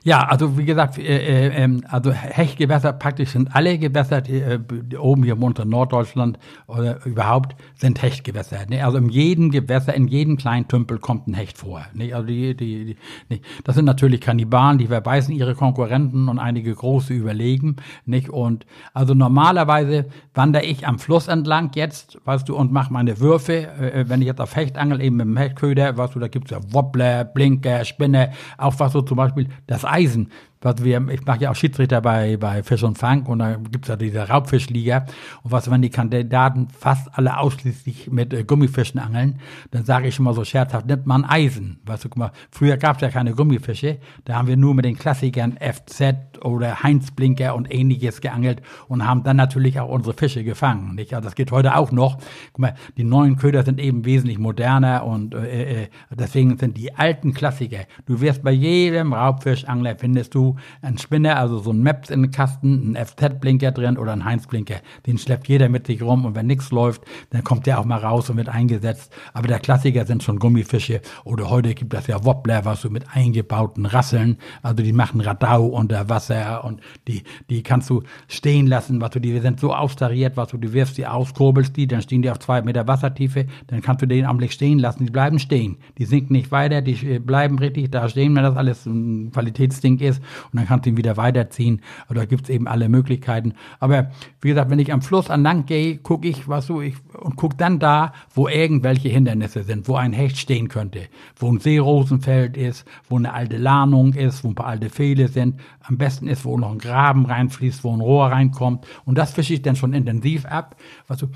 Ja, 0.09 0.23
also 0.23 0.57
wie 0.57 0.65
gesagt, 0.65 0.97
äh, 0.97 1.03
äh, 1.03 1.49
ähm, 1.49 1.85
also 1.87 2.11
Hechtgewässer 2.13 2.95
praktisch 2.95 3.33
sind 3.33 3.55
alle 3.55 3.77
Gewässer, 3.77 4.27
äh, 4.27 4.59
oben 4.99 5.23
hier 5.23 5.35
im 5.35 5.43
unteren 5.43 5.69
Norddeutschland 5.69 6.39
oder 6.67 7.05
überhaupt 7.05 7.57
sind 7.75 8.01
Hechtgewässer. 8.01 8.61
Ne? 8.71 8.83
Also 8.83 8.97
in 8.97 9.11
jedem 9.11 9.51
Gewässer, 9.51 9.93
in 9.93 10.09
jedem 10.09 10.39
kleinen 10.39 10.67
Tümpel 10.67 10.99
kommt 10.99 11.29
ein 11.29 11.35
Hecht 11.35 11.59
vor. 11.59 11.85
Ne? 11.93 12.15
Also 12.15 12.27
die, 12.27 12.57
die, 12.57 12.85
die, 12.87 12.97
ne? 13.29 13.41
das 13.65 13.75
sind 13.75 13.85
natürlich 13.85 14.23
Kannibalen, 14.23 14.79
die 14.79 14.87
verbeißen 14.87 15.35
ihre 15.35 15.55
Konkurrenten 15.55 16.31
und 16.31 16.39
einige 16.39 16.75
große 16.75 17.13
überlegen. 17.13 17.77
Nicht? 18.07 18.31
Und 18.31 18.65
also 18.95 19.13
normalerweise 19.13 20.07
wandere 20.33 20.65
ich 20.65 20.87
am 20.87 20.99
Fluss 20.99 21.29
entlang 21.29 21.73
jetzt, 21.75 22.19
weißt 22.25 22.49
du, 22.49 22.57
und 22.57 22.73
mache 22.73 22.95
meine 22.95 23.21
Würfe. 23.21 23.67
Äh, 23.79 24.09
wenn 24.09 24.23
ich 24.23 24.27
jetzt 24.27 24.41
auf 24.41 24.57
Hecht 24.57 24.79
angel, 24.79 25.03
eben 25.03 25.17
mit 25.17 25.27
dem 25.27 25.37
Hechtköder, 25.37 25.99
weißt 25.99 26.15
du, 26.15 26.19
da 26.19 26.29
gibt's 26.29 26.51
ja 26.51 26.61
Wobbler, 26.73 27.25
Blinker, 27.25 27.85
Spinne, 27.85 28.31
auch 28.57 28.73
was 28.79 28.95
so 28.95 29.03
zum 29.03 29.19
Beispiel 29.19 29.49
das 29.67 29.85
Eisen. 29.99 30.31
Was 30.61 30.83
wir, 30.83 31.07
ich 31.09 31.25
mache 31.25 31.41
ja 31.41 31.51
auch 31.51 31.55
Schiedsrichter 31.55 32.01
bei, 32.01 32.37
bei 32.37 32.63
Fisch 32.63 32.83
und 32.83 32.99
Fang 32.99 33.27
und 33.27 33.39
da 33.39 33.55
gibt's 33.57 33.89
ja 33.89 33.97
diese 33.97 34.29
Raubfischliga. 34.29 35.07
Und 35.43 35.53
was, 35.53 35.71
wenn 35.71 35.83
die 35.83 35.91
Kandidaten 35.91 36.69
fast 36.69 37.09
alle 37.17 37.39
ausschließlich 37.39 38.11
mit 38.11 38.33
äh, 38.33 38.43
Gummifischen 38.43 38.99
angeln, 38.99 39.41
dann 39.71 39.85
sage 39.85 40.09
ich 40.09 40.19
mal 40.19 40.35
so 40.35 40.45
scherzhaft, 40.45 40.87
nimmt 40.87 41.07
man 41.07 41.25
Eisen. 41.25 41.79
Weißt 41.87 42.05
du, 42.05 42.09
guck 42.09 42.19
mal, 42.19 42.33
früher 42.51 42.77
gab's 42.77 43.01
ja 43.03 43.11
keine 43.11 43.35
Gummifische, 43.35 43.99
da 44.25 44.35
haben 44.35 44.49
wir 44.49 44.57
nur 44.57 44.75
mit 44.75 44.85
den 44.85 44.99
Klassikern 44.99 45.59
FZ 45.61 46.39
oder 46.43 46.83
Heinz-Blinker 46.83 47.55
und 47.55 47.73
ähnliches 47.73 48.21
geangelt 48.21 48.63
und 48.89 49.07
haben 49.07 49.23
dann 49.23 49.37
natürlich 49.37 49.79
auch 49.79 49.89
unsere 49.89 50.15
Fische 50.15 50.43
gefangen. 50.43 50.95
Nicht? 50.97 51.15
Also 51.15 51.27
das 51.27 51.35
geht 51.35 51.53
heute 51.53 51.77
auch 51.77 51.93
noch. 51.93 52.19
Guck 52.53 52.59
mal, 52.59 52.75
die 52.97 53.05
neuen 53.05 53.37
Köder 53.37 53.63
sind 53.63 53.79
eben 53.79 54.05
wesentlich 54.05 54.39
moderner 54.39 55.05
und 55.05 55.35
äh, 55.35 55.83
äh, 55.83 55.89
deswegen 56.11 56.59
sind 56.59 56.77
die 56.77 56.95
alten 56.95 57.33
Klassiker. 57.33 57.85
Du 58.07 58.21
wirst 58.21 58.43
bei 58.43 58.53
jedem 58.53 59.13
Raubfischangler 59.13 59.97
findest 59.97 60.35
du 60.35 60.48
einen 60.83 60.99
Spinner, 60.99 61.37
also 61.37 61.59
so 61.59 61.73
ein 61.73 61.83
Maps 61.83 62.11
in 62.11 62.23
den 62.23 62.31
Kasten, 62.31 62.97
einen 62.97 63.07
FZ-Blinker 63.07 63.73
drin 63.73 63.99
oder 63.99 64.13
einen 64.13 64.25
Heinz-Blinker. 64.25 64.77
Den 65.07 65.19
schleppt 65.19 65.49
jeder 65.49 65.69
mit 65.69 65.87
sich 65.87 66.03
rum 66.03 66.25
und 66.25 66.35
wenn 66.35 66.47
nichts 66.47 66.71
läuft, 66.71 67.03
dann 67.31 67.45
kommt 67.45 67.67
der 67.67 67.81
auch 67.81 67.85
mal 67.85 67.99
raus 67.99 68.31
und 68.31 68.37
wird 68.37 68.49
eingesetzt. 68.49 69.13
Aber 69.33 69.49
der 69.49 69.59
Klassiker 69.59 70.07
sind 70.07 70.23
schon 70.23 70.39
Gummifische 70.39 71.01
oder 71.25 71.51
heute 71.51 71.75
gibt 71.75 71.95
es 71.95 72.07
ja 72.07 72.25
Wobbler, 72.25 72.65
was 72.65 72.83
so 72.83 72.91
mit 72.91 73.05
eingebauten 73.13 73.87
Rasseln, 73.87 74.39
also 74.63 74.83
die 74.83 74.93
machen 74.93 75.21
Radau 75.21 75.67
unter 75.67 76.09
Wasser 76.09 76.65
und 76.65 76.81
die, 77.07 77.23
die 77.51 77.63
kannst 77.63 77.91
du 77.91 78.03
stehen 78.29 78.67
lassen, 78.67 79.01
was 79.01 79.11
du, 79.11 79.21
die 79.21 79.39
sind 79.41 79.61
so 79.61 79.75
austariert, 79.75 80.37
was 80.37 80.49
du, 80.49 80.59
du 80.59 80.73
wirfst 80.73 80.99
die 80.99 81.07
aus, 81.07 81.35
kurbelst 81.35 81.77
die, 81.77 81.87
dann 81.87 82.03
stehen 82.03 82.23
die 82.23 82.31
auf 82.31 82.39
zwei 82.39 82.63
Meter 82.63 82.87
Wassertiefe, 82.87 83.47
dann 83.67 83.83
kannst 83.83 84.03
du 84.03 84.07
den 84.07 84.25
am 84.25 84.39
Blick 84.39 84.53
stehen 84.53 84.79
lassen, 84.79 85.07
die 85.07 85.13
bleiben 85.13 85.39
stehen. 85.39 85.77
Die 85.99 86.05
sinken 86.05 86.33
nicht 86.35 86.51
weiter, 86.51 86.83
die 86.83 86.95
äh, 87.07 87.19
bleiben 87.19 87.59
richtig 87.59 87.91
da 87.91 88.09
stehen, 88.09 88.35
wenn 88.35 88.43
das 88.43 88.57
alles 88.57 88.87
ein 88.87 89.31
Qualitätsding 89.33 89.99
ist 89.99 90.23
und 90.45 90.59
dann 90.59 90.67
kannst 90.67 90.87
du 90.87 90.91
ihn 90.91 90.97
wieder 90.97 91.17
weiterziehen. 91.17 91.83
Oder 92.11 92.27
gibt's 92.27 92.49
eben 92.49 92.69
alle 92.69 92.89
Möglichkeiten. 92.89 93.55
Aber 93.81 94.11
wie 94.41 94.49
gesagt, 94.49 94.71
wenn 94.71 94.79
ich 94.79 94.93
am 94.93 95.03
Fluss 95.03 95.29
entlang 95.29 95.67
gehe, 95.67 95.99
gucke 95.99 96.29
ich, 96.29 96.49
was 96.49 96.67
so 96.67 96.81
ich 96.81 96.95
und 97.15 97.37
guck 97.37 97.57
dann 97.59 97.79
da, 97.79 98.13
wo 98.35 98.49
irgendwelche 98.49 99.09
Hindernisse 99.09 99.65
sind, 99.65 99.89
wo 99.89 99.97
ein 99.97 100.13
Hecht 100.13 100.39
stehen 100.39 100.69
könnte, 100.69 101.03
wo 101.37 101.51
ein 101.51 101.61
Seerosenfeld 101.61 102.57
ist, 102.57 102.85
wo 103.09 103.17
eine 103.17 103.33
alte 103.33 103.57
Lahnung 103.57 104.15
ist, 104.15 104.45
wo 104.45 104.49
ein 104.49 104.55
paar 104.55 104.67
alte 104.67 104.91
Pfähle 104.91 105.29
sind. 105.29 105.61
Am 105.81 105.99
besten 105.99 106.29
ist, 106.29 106.45
wo 106.45 106.59
noch 106.59 106.73
ein 106.73 106.79
Graben 106.79 107.27
reinfließt, 107.27 107.85
wo 107.85 107.93
ein 107.93 108.01
Rohr 108.01 108.27
reinkommt. 108.27 108.87
Und 109.05 109.19
das 109.19 109.33
fische 109.33 109.55
ich 109.55 109.63
dann 109.63 109.77
schon 109.77 109.93
intensiv 109.93 110.45
ab. 110.47 110.77
Was 111.07 111.21
so, 111.21 111.29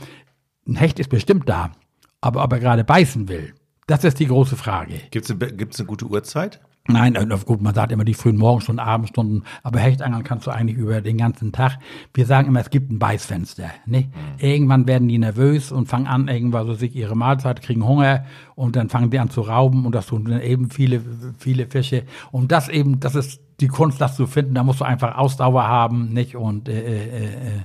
ein 0.67 0.77
Hecht 0.77 0.99
ist 0.99 1.09
bestimmt 1.09 1.49
da, 1.49 1.73
aber 2.21 2.45
ob 2.45 2.53
er 2.53 2.61
gerade 2.61 2.85
beißen 2.85 3.29
will, 3.29 3.55
das 3.87 4.05
ist 4.05 4.21
die 4.21 4.27
große 4.27 4.57
Frage. 4.57 5.01
Gibt's 5.11 5.31
eine, 5.31 5.39
gibt's 5.39 5.81
eine 5.81 5.87
gute 5.87 6.07
Uhrzeit? 6.07 6.61
Nein, 6.89 7.15
äh, 7.15 7.27
gut, 7.45 7.63
man 7.63 7.75
sagt 7.75 7.93
immer 7.93 8.05
die 8.05 8.15
frühen 8.15 8.37
Morgenstunden, 8.37 8.85
Abendstunden, 8.85 9.45
aber 9.63 9.79
Hechtangeln 9.79 10.25
kannst 10.25 10.49
du 10.49 10.51
eigentlich 10.51 10.77
über 10.77 11.01
den 11.01 11.17
ganzen 11.17 11.53
Tag. 11.53 11.79
Wir 12.13 12.27
sagen 12.27 12.49
immer, 12.49 12.61
es 12.61 12.71
gibt 12.71 12.91
ein 12.91 12.99
Beißfenster. 12.99 13.71
Ne? 13.87 14.11
Irgendwann 14.39 14.89
werden 14.89 15.07
die 15.07 15.19
nervös 15.19 15.71
und 15.71 15.87
fangen 15.87 16.09
an, 16.09 16.27
irgendwann 16.27 16.67
so 16.67 16.75
sich 16.75 16.97
ihre 16.97 17.15
Mahlzeit, 17.15 17.63
kriegen 17.63 17.87
Hunger 17.87 18.25
und 18.57 18.75
dann 18.75 18.89
fangen 18.89 19.11
die 19.11 19.21
an 19.21 19.31
zu 19.31 19.43
rauben 19.43 19.87
und 19.87 19.95
das 19.95 20.07
tun 20.07 20.25
dann 20.25 20.41
eben 20.41 20.71
viele, 20.71 21.01
viele 21.39 21.67
Fische. 21.67 22.03
Und 22.33 22.51
das 22.51 22.69
eben, 22.69 22.99
das 22.99 23.15
ist 23.15 23.41
die 23.61 23.69
Kunst, 23.69 24.01
das 24.01 24.17
zu 24.17 24.27
finden. 24.27 24.55
Da 24.55 24.65
musst 24.65 24.81
du 24.81 24.85
einfach 24.85 25.17
Ausdauer 25.17 25.69
haben, 25.69 26.13
nicht? 26.13 26.35
Und 26.35 26.69
äh, 26.69 26.81
äh, 26.81 27.25
äh, 27.27 27.61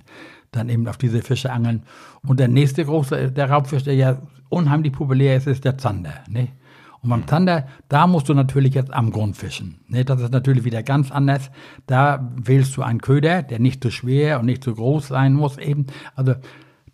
dann 0.52 0.70
eben 0.70 0.88
auf 0.88 0.98
diese 0.98 1.24
Fische 1.24 1.52
angeln. 1.52 1.84
Und 2.26 2.40
der 2.40 2.48
nächste 2.48 2.86
große, 2.86 3.32
der 3.32 3.50
Raubfisch, 3.50 3.84
der 3.84 3.96
ja 3.96 4.22
unheimlich 4.50 4.94
populär 4.94 5.38
ist, 5.38 5.48
ist 5.48 5.66
der 5.66 5.78
Zander. 5.78 6.14
Ne? 6.30 6.50
Und 7.02 7.10
beim 7.10 7.28
Zander, 7.28 7.68
da 7.90 8.08
musst 8.08 8.30
du 8.30 8.34
natürlich 8.34 8.74
jetzt 8.74 8.94
am 8.94 9.12
Grund 9.12 9.38
fischen. 9.38 9.80
Ne, 9.88 10.04
das 10.04 10.22
ist 10.22 10.32
natürlich 10.32 10.64
wieder 10.64 10.84
ganz 10.84 11.12
anders. 11.12 11.52
Da 11.86 12.32
wählst 12.36 12.76
du 12.78 12.82
einen 12.82 13.02
Köder, 13.02 13.44
der 13.44 13.60
nicht 13.60 13.84
zu 13.84 13.92
schwer 13.92 14.40
und 14.40 14.46
nicht 14.46 14.64
zu 14.64 14.74
groß 14.74 15.08
sein 15.08 15.34
muss 15.34 15.58
eben. 15.58 15.88
Also 16.16 16.36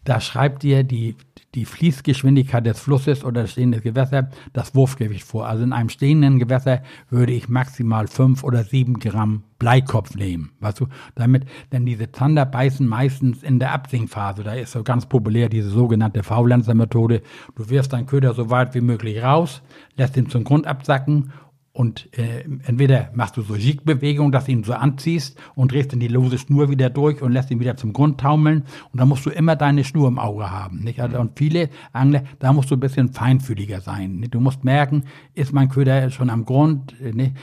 da 0.04 0.20
schreibt 0.20 0.64
dir 0.64 0.84
die, 0.84 1.16
die 1.56 1.66
Fließgeschwindigkeit 1.66 2.66
des 2.66 2.80
Flusses 2.80 3.24
oder 3.24 3.44
des 3.44 3.52
stehenden 3.52 3.82
Gewässer 3.82 4.30
das 4.54 4.76
Wurfgewicht 4.76 5.26
vor. 5.26 5.48
Also 5.48 5.64
in 5.64 5.74
einem 5.74 5.90
stehenden 5.90 6.40
Gewässer 6.40 6.82
würde 7.10 7.34
ich 7.34 7.48
maximal 7.48 8.08
fünf 8.08 8.44
oder 8.44 8.64
sieben 8.64 9.00
Gramm 9.00 9.44
Bleikopf 9.60 10.16
nehmen. 10.16 10.52
Weißt 10.60 10.82
du, 10.82 10.88
damit, 11.16 11.46
denn 11.72 11.86
diese 11.86 12.12
Zander 12.12 12.46
beißen 12.46 12.86
meistens 12.86 13.44
in 13.44 13.60
der 13.60 13.72
Absinkphase. 13.72 14.44
Da 14.44 14.54
ist 14.54 14.74
so 14.74 14.84
ganz 14.84 15.06
populär 15.06 15.48
diese 15.48 15.70
sogenannte 15.70 16.24
Faulenzer-Methode. 16.24 17.22
Du 17.56 17.70
wirfst 17.70 17.94
deinen 17.94 18.08
Köder 18.08 18.34
so 18.34 18.50
weit 18.50 18.76
wie 18.76 18.82
möglich 18.82 19.24
raus, 19.24 19.62
lässt 19.96 20.18
ihn 20.18 20.30
zum 20.30 20.44
Grund 20.44 20.68
absacken 20.68 21.32
und 21.76 22.08
äh, 22.16 22.44
entweder 22.68 23.10
machst 23.16 23.36
du 23.36 23.42
so 23.42 23.56
Jig-Bewegung, 23.56 24.32
dass 24.32 24.46
du 24.46 24.52
ihn 24.52 24.64
so 24.64 24.74
anziehst 24.74 25.40
und 25.56 25.72
drehst 25.72 25.92
dann 25.92 26.00
die 26.00 26.08
lose 26.08 26.38
Schnur 26.38 26.70
wieder 26.70 26.92
durch 26.92 27.24
und 27.24 27.32
lässt 27.32 27.50
ihn 27.50 27.60
wieder 27.60 27.76
zum 27.76 27.94
Grund 27.94 28.20
taumeln. 28.20 28.66
Und 28.92 29.00
dann 29.00 29.10
musst 29.10 29.26
du 29.26 29.32
immer 29.32 29.56
deine 29.56 29.84
Schnur 29.84 30.08
im 30.08 30.20
Auge 30.20 30.52
haben. 30.52 30.84
Nicht? 30.84 31.00
Also, 31.00 31.20
und 31.20 31.32
viele 31.36 31.72
Angler, 31.92 32.26
da 32.38 32.54
musst 32.54 32.70
du 32.70 32.76
ein 32.76 32.80
bisschen 32.80 33.12
feinfühliger 33.12 33.82
sein. 33.82 34.18
Nicht? 34.18 34.36
Du 34.36 34.40
musst 34.40 34.64
merken, 34.64 35.06
ist 35.34 35.52
mein 35.52 35.70
Köder 35.70 36.12
schon 36.12 36.30
am 36.30 36.46
Grund 36.46 36.94
äh, 37.02 37.12
nicht? 37.12 37.36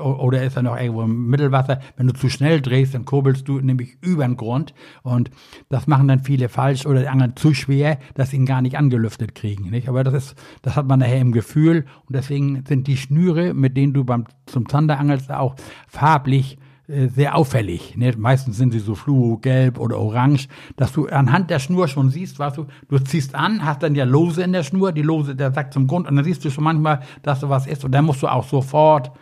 oder 0.00 0.42
ist 0.42 0.56
er 0.56 0.64
noch 0.64 0.76
irgendwo 0.76 1.02
im 1.02 1.28
Mittelwasser. 1.28 1.78
Wenn 1.96 2.08
du 2.08 2.14
zu 2.14 2.28
schnell 2.30 2.60
drehst, 2.60 2.94
dann 2.94 3.04
kurbelst 3.04 3.46
du 3.46 3.60
nämlich 3.60 3.96
über 4.00 4.26
den 4.26 4.36
Grund. 4.36 4.74
Und 5.04 5.30
das 5.68 5.86
machen 5.86 6.08
dann 6.08 6.24
viele 6.24 6.48
falsch 6.48 6.84
oder 6.84 7.02
die 7.02 7.08
angeln 7.08 7.36
zu 7.36 7.54
schwer, 7.54 8.00
dass 8.14 8.30
sie 8.30 8.38
ihn 8.38 8.46
gar 8.46 8.60
nicht 8.60 8.76
angelüftet 8.76 9.36
kriegen. 9.36 9.70
Nicht? 9.70 9.88
Aber 9.88 10.02
das 10.02 10.14
ist, 10.14 10.34
das 10.62 10.74
hat 10.74 10.88
man 10.88 10.98
nachher 10.98 11.20
im 11.20 11.30
Gefühl. 11.30 11.84
Und 12.08 12.16
deswegen 12.16 12.64
sind 12.66 12.88
die 12.88 12.96
Schnüre 12.96 13.51
mit 13.54 13.76
denen 13.76 13.92
du 13.92 14.04
beim, 14.04 14.24
zum 14.46 14.68
Zanderangelst 14.68 15.30
auch 15.30 15.54
farblich 15.88 16.58
äh, 16.88 17.08
sehr 17.08 17.36
auffällig. 17.36 17.96
Ne? 17.96 18.12
Meistens 18.16 18.56
sind 18.56 18.72
sie 18.72 18.78
so 18.78 18.94
fluo, 18.94 19.38
gelb 19.38 19.78
oder 19.78 19.98
orange, 19.98 20.48
dass 20.76 20.92
du 20.92 21.06
anhand 21.06 21.48
der 21.50 21.58
Schnur 21.58 21.88
schon 21.88 22.10
siehst, 22.10 22.38
was 22.38 22.54
du, 22.54 22.66
du 22.88 22.98
ziehst 22.98 23.34
an, 23.34 23.64
hast 23.64 23.82
dann 23.82 23.94
ja 23.94 24.04
Lose 24.04 24.42
in 24.42 24.52
der 24.52 24.62
Schnur, 24.62 24.92
die 24.92 25.02
Lose, 25.02 25.34
der 25.34 25.52
sagt 25.52 25.72
zum 25.72 25.86
Grund 25.86 26.08
und 26.08 26.16
dann 26.16 26.24
siehst 26.24 26.44
du 26.44 26.50
schon 26.50 26.64
manchmal, 26.64 27.00
dass 27.22 27.40
du 27.40 27.48
was 27.48 27.66
ist 27.66 27.84
und 27.84 27.92
dann 27.92 28.04
musst 28.04 28.22
du 28.22 28.28
auch 28.28 28.44
sofort 28.44 29.12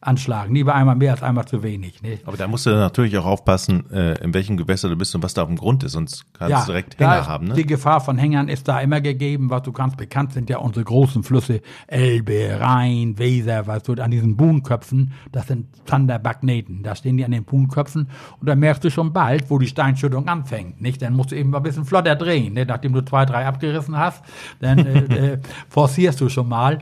anschlagen. 0.00 0.54
Lieber 0.54 0.74
einmal 0.74 0.94
mehr 0.94 1.12
als 1.12 1.22
einmal 1.22 1.46
zu 1.46 1.62
wenig. 1.62 2.02
Ne? 2.02 2.18
Aber 2.26 2.36
da 2.36 2.46
musst 2.46 2.66
du 2.66 2.70
natürlich 2.70 3.16
auch 3.18 3.24
aufpassen, 3.24 3.90
äh, 3.90 4.22
in 4.22 4.34
welchem 4.34 4.56
Gewässer 4.56 4.88
du 4.88 4.96
bist 4.96 5.14
und 5.14 5.22
was 5.22 5.34
da 5.34 5.42
auf 5.42 5.48
dem 5.48 5.56
Grund 5.56 5.82
ist, 5.84 5.92
sonst 5.92 6.24
kannst 6.34 6.50
ja, 6.50 6.60
du 6.60 6.66
direkt 6.66 6.98
Hänger 6.98 7.26
haben. 7.26 7.48
Ne? 7.48 7.54
Die 7.54 7.66
Gefahr 7.66 8.00
von 8.00 8.18
Hängern 8.18 8.48
ist 8.48 8.68
da 8.68 8.80
immer 8.80 9.00
gegeben, 9.00 9.50
was 9.50 9.62
du 9.62 9.72
kannst. 9.72 9.96
Bekannt 9.96 10.32
sind 10.32 10.50
ja 10.50 10.58
unsere 10.58 10.84
großen 10.84 11.22
Flüsse, 11.22 11.62
Elbe, 11.86 12.58
Rhein, 12.60 13.18
Weser, 13.18 13.66
weißt 13.66 13.88
du, 13.88 13.94
an 13.94 14.10
diesen 14.10 14.36
Buhnköpfen, 14.36 15.12
das 15.32 15.46
sind 15.46 15.66
Thunderbagneten. 15.86 16.82
Da 16.82 16.94
stehen 16.94 17.16
die 17.16 17.24
an 17.24 17.30
den 17.30 17.44
Buhnköpfen 17.44 18.08
und 18.38 18.48
dann 18.48 18.58
merkst 18.58 18.84
du 18.84 18.90
schon 18.90 19.12
bald, 19.12 19.50
wo 19.50 19.58
die 19.58 19.66
Steinschüttung 19.66 20.28
anfängt. 20.28 20.80
Nicht? 20.80 21.00
Dann 21.00 21.14
musst 21.14 21.32
du 21.32 21.36
eben 21.36 21.54
ein 21.54 21.62
bisschen 21.62 21.84
flotter 21.86 22.16
drehen. 22.16 22.52
Ne? 22.52 22.66
Nachdem 22.66 22.92
du 22.92 23.00
zwei, 23.00 23.24
drei 23.24 23.46
abgerissen 23.46 23.96
hast, 23.96 24.22
dann 24.60 24.78
äh, 24.78 24.98
äh, 25.32 25.38
forcierst 25.68 26.20
du 26.20 26.28
schon 26.28 26.48
mal. 26.48 26.78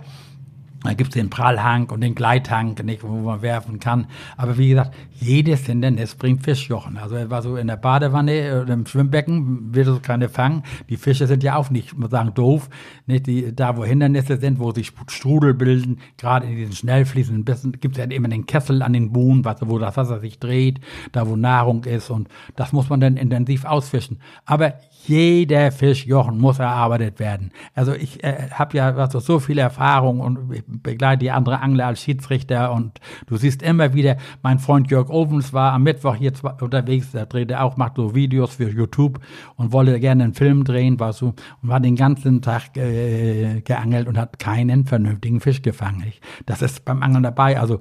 Da 0.84 0.92
gibt's 0.92 1.14
den 1.14 1.30
Prallhang 1.30 1.88
und 1.88 2.02
den 2.02 2.14
Gleithang, 2.14 2.76
nicht, 2.84 3.02
wo 3.02 3.08
man 3.08 3.40
werfen 3.40 3.80
kann. 3.80 4.06
Aber 4.36 4.58
wie 4.58 4.68
gesagt, 4.68 4.94
jedes 5.12 5.64
Hindernis 5.64 6.14
bringt 6.14 6.42
Fischjochen. 6.42 6.98
Also 6.98 7.30
war 7.30 7.40
so 7.40 7.56
in 7.56 7.68
der 7.68 7.76
Badewanne 7.76 8.60
oder 8.62 8.74
im 8.74 8.86
Schwimmbecken, 8.86 9.74
wird 9.74 9.88
es 9.88 10.02
keine 10.02 10.28
fangen. 10.28 10.62
Die 10.90 10.98
Fische 10.98 11.26
sind 11.26 11.42
ja 11.42 11.56
auch 11.56 11.70
nicht, 11.70 11.96
muss 11.96 12.10
sagen, 12.10 12.34
doof. 12.34 12.68
Nicht 13.06 13.26
die, 13.26 13.56
da, 13.56 13.78
wo 13.78 13.84
Hindernisse 13.84 14.36
sind, 14.36 14.58
wo 14.58 14.72
sich 14.72 14.92
Strudel 15.08 15.54
bilden, 15.54 16.00
gerade 16.18 16.46
in 16.46 16.56
diesen 16.56 16.74
schnell 16.74 17.06
fließenden 17.06 17.46
Bissen, 17.46 17.72
gibt's 17.72 17.96
ja 17.96 18.04
immer 18.04 18.28
den 18.28 18.44
Kessel 18.44 18.82
an 18.82 18.92
den 18.92 19.10
Buhnen, 19.10 19.42
wo 19.44 19.78
das 19.78 19.96
Wasser 19.96 20.20
sich 20.20 20.38
dreht, 20.38 20.80
da 21.12 21.26
wo 21.26 21.34
Nahrung 21.34 21.84
ist. 21.84 22.10
Und 22.10 22.28
das 22.56 22.72
muss 22.72 22.90
man 22.90 23.00
dann 23.00 23.16
intensiv 23.16 23.64
ausfischen. 23.64 24.20
Aber 24.44 24.74
jeder 25.06 25.70
Fischjochen 25.72 26.38
muss 26.38 26.58
erarbeitet 26.58 27.18
werden. 27.18 27.52
Also 27.74 27.94
ich 27.94 28.22
äh, 28.24 28.48
habe 28.52 28.76
ja 28.76 28.94
also 28.94 29.20
so 29.20 29.38
viel 29.38 29.58
Erfahrung 29.58 30.20
und 30.20 30.38
begleite 30.82 31.20
die 31.20 31.30
andere 31.30 31.60
Angler 31.60 31.86
als 31.86 32.02
Schiedsrichter 32.02 32.72
und 32.72 33.00
du 33.26 33.36
siehst 33.36 33.62
immer 33.62 33.94
wieder, 33.94 34.16
mein 34.42 34.58
Freund 34.58 34.90
Jörg 34.90 35.08
Ovens 35.10 35.52
war 35.52 35.72
am 35.72 35.82
Mittwoch 35.82 36.16
hier 36.16 36.32
unterwegs, 36.60 37.12
der 37.12 37.26
dreht 37.26 37.52
auch, 37.52 37.76
macht 37.76 37.96
so 37.96 38.14
Videos 38.14 38.56
für 38.56 38.70
YouTube 38.70 39.20
und 39.56 39.72
wollte 39.72 39.98
gerne 40.00 40.24
einen 40.24 40.34
Film 40.34 40.64
drehen, 40.64 40.98
war 41.00 41.12
so 41.12 41.34
und 41.62 41.68
war 41.68 41.80
den 41.80 41.96
ganzen 41.96 42.42
Tag 42.42 42.76
äh, 42.76 43.60
geangelt 43.60 44.08
und 44.08 44.18
hat 44.18 44.38
keinen 44.38 44.84
vernünftigen 44.86 45.40
Fisch 45.40 45.62
gefangen. 45.62 46.04
Ich, 46.08 46.20
das 46.46 46.62
ist 46.62 46.84
beim 46.84 47.02
Angeln 47.02 47.22
dabei. 47.22 47.58
Also 47.58 47.80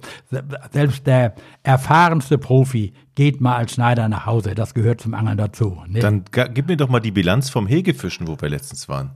selbst 0.72 1.08
der 1.08 1.36
erfahrenste 1.64 2.38
Profi 2.38 2.94
geht 3.16 3.42
mal 3.42 3.56
als 3.56 3.74
Schneider 3.74 4.10
nach 4.10 4.26
Hause. 4.26 4.56
Das 4.56 4.74
gehört 4.74 5.02
zum 5.02 5.14
Angeln 5.14 5.38
dazu. 5.38 5.78
Ne? 5.88 6.00
Dann 6.00 6.24
gib 6.54 6.68
mir 6.68 6.78
doch 6.78 6.90
mal 6.90 7.00
die 7.00 7.12
Bilanz 7.12 7.50
vom 7.50 7.68
Hegefischen, 7.68 8.28
wo 8.28 8.40
wir 8.40 8.50
letztens 8.50 8.90
waren. 8.90 9.12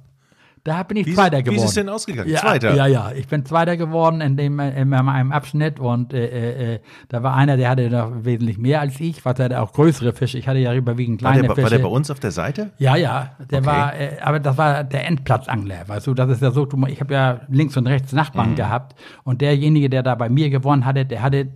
Da 0.67 0.83
bin 0.83 0.97
ich 0.97 1.05
wie, 1.05 1.13
Zweiter 1.13 1.41
geworden. 1.41 1.55
Wie 1.55 1.63
ist 1.63 1.69
es 1.69 1.75
denn 1.75 1.87
ausgegangen? 1.87 2.29
Ja, 2.29 2.39
Zweiter? 2.39 2.75
Ja, 2.75 2.87
ja. 2.87 3.13
Ich 3.13 3.25
bin 3.29 3.45
Zweiter 3.45 3.77
geworden 3.77 4.19
in, 4.19 4.35
dem, 4.35 4.59
in 4.59 4.93
einem 4.93 5.31
Abschnitt 5.31 5.79
und 5.79 6.13
äh, 6.13 6.25
äh, 6.25 6.73
äh, 6.73 6.79
da 7.07 7.23
war 7.23 7.35
einer, 7.35 7.55
der 7.55 7.69
hatte 7.69 7.89
noch 7.89 8.11
wesentlich 8.25 8.57
mehr 8.57 8.81
als 8.81 8.99
ich, 8.99 9.23
was 9.23 9.39
hatte 9.39 9.61
auch 9.61 9.71
größere 9.71 10.11
Fische. 10.11 10.37
Ich 10.37 10.45
hatte 10.45 10.59
ja 10.59 10.73
überwiegend 10.73 11.19
kleine 11.19 11.37
war 11.37 11.41
der, 11.43 11.55
Fische. 11.55 11.63
War 11.63 11.69
der 11.69 11.79
bei 11.79 11.87
uns 11.87 12.11
auf 12.11 12.19
der 12.19 12.31
Seite? 12.31 12.71
Ja, 12.79 12.97
ja. 12.97 13.37
Der 13.49 13.59
okay. 13.59 13.65
war, 13.65 13.95
äh, 13.97 14.17
aber 14.21 14.41
das 14.41 14.57
war 14.57 14.83
der 14.83 15.07
Endplatzangler. 15.07 15.87
Weißt 15.87 16.05
du, 16.05 16.13
das 16.13 16.31
ist 16.31 16.41
ja 16.41 16.51
so, 16.51 16.67
ich 16.89 16.99
habe 16.99 17.13
ja 17.13 17.39
links 17.47 17.77
und 17.77 17.87
rechts 17.87 18.11
Nachbarn 18.11 18.51
mhm. 18.51 18.55
gehabt 18.55 18.99
und 19.23 19.39
derjenige, 19.39 19.89
der 19.89 20.03
da 20.03 20.15
bei 20.15 20.27
mir 20.27 20.49
gewonnen 20.49 20.83
hatte, 20.83 21.05
der 21.05 21.21
hatte 21.21 21.47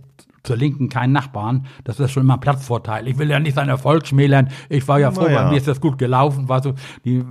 zur 0.42 0.56
Linken 0.56 0.88
keinen 0.88 1.12
Nachbarn. 1.12 1.66
Das 1.84 2.00
ist 2.00 2.10
schon 2.10 2.24
immer 2.24 2.34
ein 2.34 2.40
Platzvorteil. 2.40 3.06
Ich 3.06 3.18
will 3.18 3.30
ja 3.30 3.38
nicht 3.38 3.54
seinen 3.54 3.68
Erfolg 3.68 4.06
schmälern. 4.06 4.48
Ich 4.68 4.86
war 4.88 4.98
ja 4.98 5.10
froh, 5.10 5.28
ja. 5.28 5.42
bei 5.42 5.50
mir 5.50 5.56
ist 5.56 5.68
das 5.68 5.80
gut 5.80 5.98
gelaufen. 5.98 6.48
Weißt 6.48 6.64
du, 6.64 6.74
die, 7.04 7.24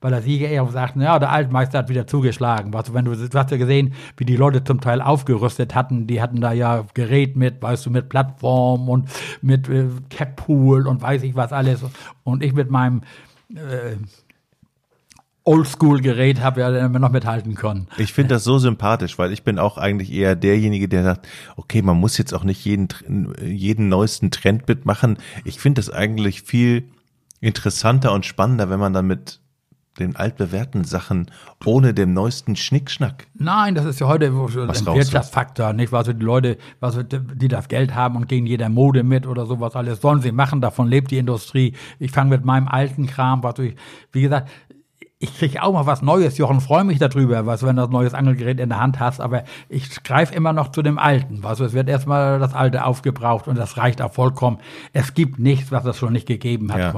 bei 0.00 0.10
der 0.10 0.22
Sieger 0.22 0.48
eher 0.48 0.66
sagten, 0.68 1.00
ja, 1.00 1.18
der 1.18 1.30
Altmeister 1.32 1.78
hat 1.78 1.88
wieder 1.88 2.06
zugeschlagen. 2.06 2.72
Weißt 2.72 2.88
du, 2.88 2.94
wenn 2.94 3.04
du, 3.04 3.14
du 3.14 3.38
hast 3.38 3.50
ja 3.50 3.56
gesehen, 3.56 3.94
wie 4.16 4.24
die 4.24 4.36
Leute 4.36 4.62
zum 4.62 4.80
Teil 4.80 5.02
aufgerüstet 5.02 5.74
hatten. 5.74 6.06
Die 6.06 6.22
hatten 6.22 6.40
da 6.40 6.52
ja 6.52 6.84
Gerät 6.94 7.36
mit, 7.36 7.60
weißt 7.60 7.86
du, 7.86 7.90
mit 7.90 8.08
Plattform 8.08 8.88
und 8.88 9.08
mit 9.40 9.68
äh, 9.68 9.86
Cappool 10.10 10.86
und 10.86 11.02
weiß 11.02 11.22
ich 11.24 11.34
was 11.34 11.52
alles. 11.52 11.84
Und 12.22 12.42
ich 12.42 12.52
mit 12.52 12.70
meinem 12.70 13.02
äh, 13.54 13.96
Oldschool-Gerät 15.44 16.40
habe 16.40 16.60
ja 16.60 16.86
immer 16.86 16.98
noch 16.98 17.10
mithalten 17.10 17.54
können. 17.54 17.88
Ich 17.98 18.12
finde 18.12 18.34
das 18.34 18.44
so 18.44 18.58
sympathisch, 18.58 19.18
weil 19.18 19.32
ich 19.32 19.42
bin 19.42 19.58
auch 19.58 19.76
eigentlich 19.76 20.12
eher 20.12 20.36
derjenige, 20.36 20.88
der 20.88 21.02
sagt, 21.02 21.28
okay, 21.56 21.82
man 21.82 21.98
muss 21.98 22.16
jetzt 22.18 22.32
auch 22.32 22.44
nicht 22.44 22.64
jeden, 22.64 22.88
jeden 23.44 23.88
neuesten 23.88 24.30
Trend 24.30 24.68
mitmachen. 24.68 25.18
Ich 25.44 25.58
finde 25.58 25.80
das 25.80 25.90
eigentlich 25.90 26.42
viel 26.42 26.84
interessanter 27.40 28.12
und 28.12 28.24
spannender, 28.24 28.70
wenn 28.70 28.78
man 28.78 28.92
dann 28.92 29.06
mit 29.06 29.40
den 29.98 30.16
altbewährten 30.16 30.84
Sachen 30.84 31.30
ohne 31.64 31.92
dem 31.92 32.14
neuesten 32.14 32.56
Schnickschnack. 32.56 33.26
Nein, 33.34 33.74
das 33.74 33.84
ist 33.84 34.00
ja 34.00 34.06
heute 34.06 34.26
ein 34.26 34.34
Wirtschaftsfaktor, 34.34 35.74
nicht? 35.74 35.92
Was 35.92 36.06
die 36.06 36.12
Leute, 36.12 36.56
was 36.80 36.98
die 37.10 37.48
das 37.48 37.68
Geld 37.68 37.94
haben 37.94 38.16
und 38.16 38.28
gehen 38.28 38.46
jeder 38.46 38.70
Mode 38.70 39.02
mit 39.02 39.26
oder 39.26 39.44
sowas 39.44 39.76
alles, 39.76 40.00
sollen 40.00 40.22
sie 40.22 40.32
machen, 40.32 40.62
davon 40.62 40.88
lebt 40.88 41.10
die 41.10 41.18
Industrie. 41.18 41.74
Ich 41.98 42.10
fange 42.10 42.30
mit 42.30 42.44
meinem 42.44 42.68
alten 42.68 43.06
Kram, 43.06 43.42
was 43.42 43.58
ich, 43.58 43.76
wie 44.12 44.22
gesagt, 44.22 44.48
ich 45.22 45.38
kriege 45.38 45.62
auch 45.62 45.72
mal 45.72 45.86
was 45.86 46.02
Neues, 46.02 46.36
Jochen, 46.36 46.60
freue 46.60 46.82
mich 46.82 46.98
darüber, 46.98 47.46
was 47.46 47.62
wenn 47.62 47.76
du 47.76 47.84
ein 47.84 47.90
neues 47.90 48.12
Angelgerät 48.12 48.58
in 48.58 48.70
der 48.70 48.80
Hand 48.80 48.98
hast, 48.98 49.20
aber 49.20 49.44
ich 49.68 50.02
greife 50.02 50.34
immer 50.34 50.52
noch 50.52 50.72
zu 50.72 50.82
dem 50.82 50.98
Alten. 50.98 51.44
Also 51.44 51.64
es 51.64 51.74
wird 51.74 51.88
erstmal 51.88 52.40
das 52.40 52.54
Alte 52.54 52.84
aufgebraucht 52.84 53.46
und 53.46 53.56
das 53.56 53.76
reicht 53.76 54.02
auch 54.02 54.12
vollkommen. 54.12 54.58
Es 54.92 55.14
gibt 55.14 55.38
nichts, 55.38 55.70
was 55.70 55.84
es 55.84 55.96
schon 55.96 56.12
nicht 56.12 56.26
gegeben 56.26 56.72
hat. 56.72 56.80
Ja. 56.80 56.92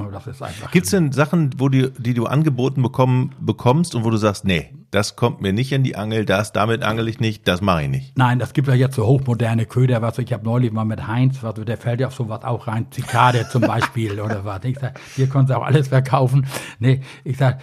Gibt 0.72 0.86
es 0.86 0.90
denn 0.90 1.12
Sachen, 1.12 1.50
wo 1.58 1.68
die, 1.68 1.90
die 1.98 2.14
du 2.14 2.24
angeboten 2.24 2.80
bekommen, 2.82 3.32
bekommst 3.40 3.94
und 3.94 4.04
wo 4.04 4.10
du 4.10 4.16
sagst, 4.16 4.46
nee, 4.46 4.70
das 4.94 5.16
kommt 5.16 5.40
mir 5.40 5.52
nicht 5.52 5.72
in 5.72 5.82
die 5.82 5.96
Angel, 5.96 6.24
das, 6.24 6.52
damit 6.52 6.84
angel 6.84 7.08
ich 7.08 7.18
nicht, 7.18 7.48
das 7.48 7.60
mache 7.60 7.82
ich 7.82 7.88
nicht. 7.88 8.16
Nein, 8.16 8.38
das 8.38 8.52
gibt 8.52 8.68
ja 8.68 8.74
jetzt 8.74 8.94
so 8.94 9.04
hochmoderne 9.04 9.66
Köder, 9.66 10.02
was 10.02 10.18
ich 10.18 10.32
habe 10.32 10.44
neulich 10.44 10.70
mal 10.70 10.84
mit 10.84 11.08
Heinz, 11.08 11.42
was, 11.42 11.54
der 11.54 11.76
fällt 11.76 11.98
ja 12.00 12.06
auf 12.06 12.14
sowas 12.14 12.44
auch 12.44 12.68
rein, 12.68 12.86
Zikade 12.92 13.48
zum 13.50 13.62
Beispiel 13.62 14.20
oder 14.20 14.44
was. 14.44 14.62
Ich 14.64 14.78
sag, 14.78 15.00
hier 15.16 15.28
kannst 15.28 15.50
du 15.50 15.58
auch 15.58 15.64
alles 15.64 15.88
verkaufen. 15.88 16.46
Nee, 16.78 17.00
ich 17.24 17.36
sag, 17.36 17.58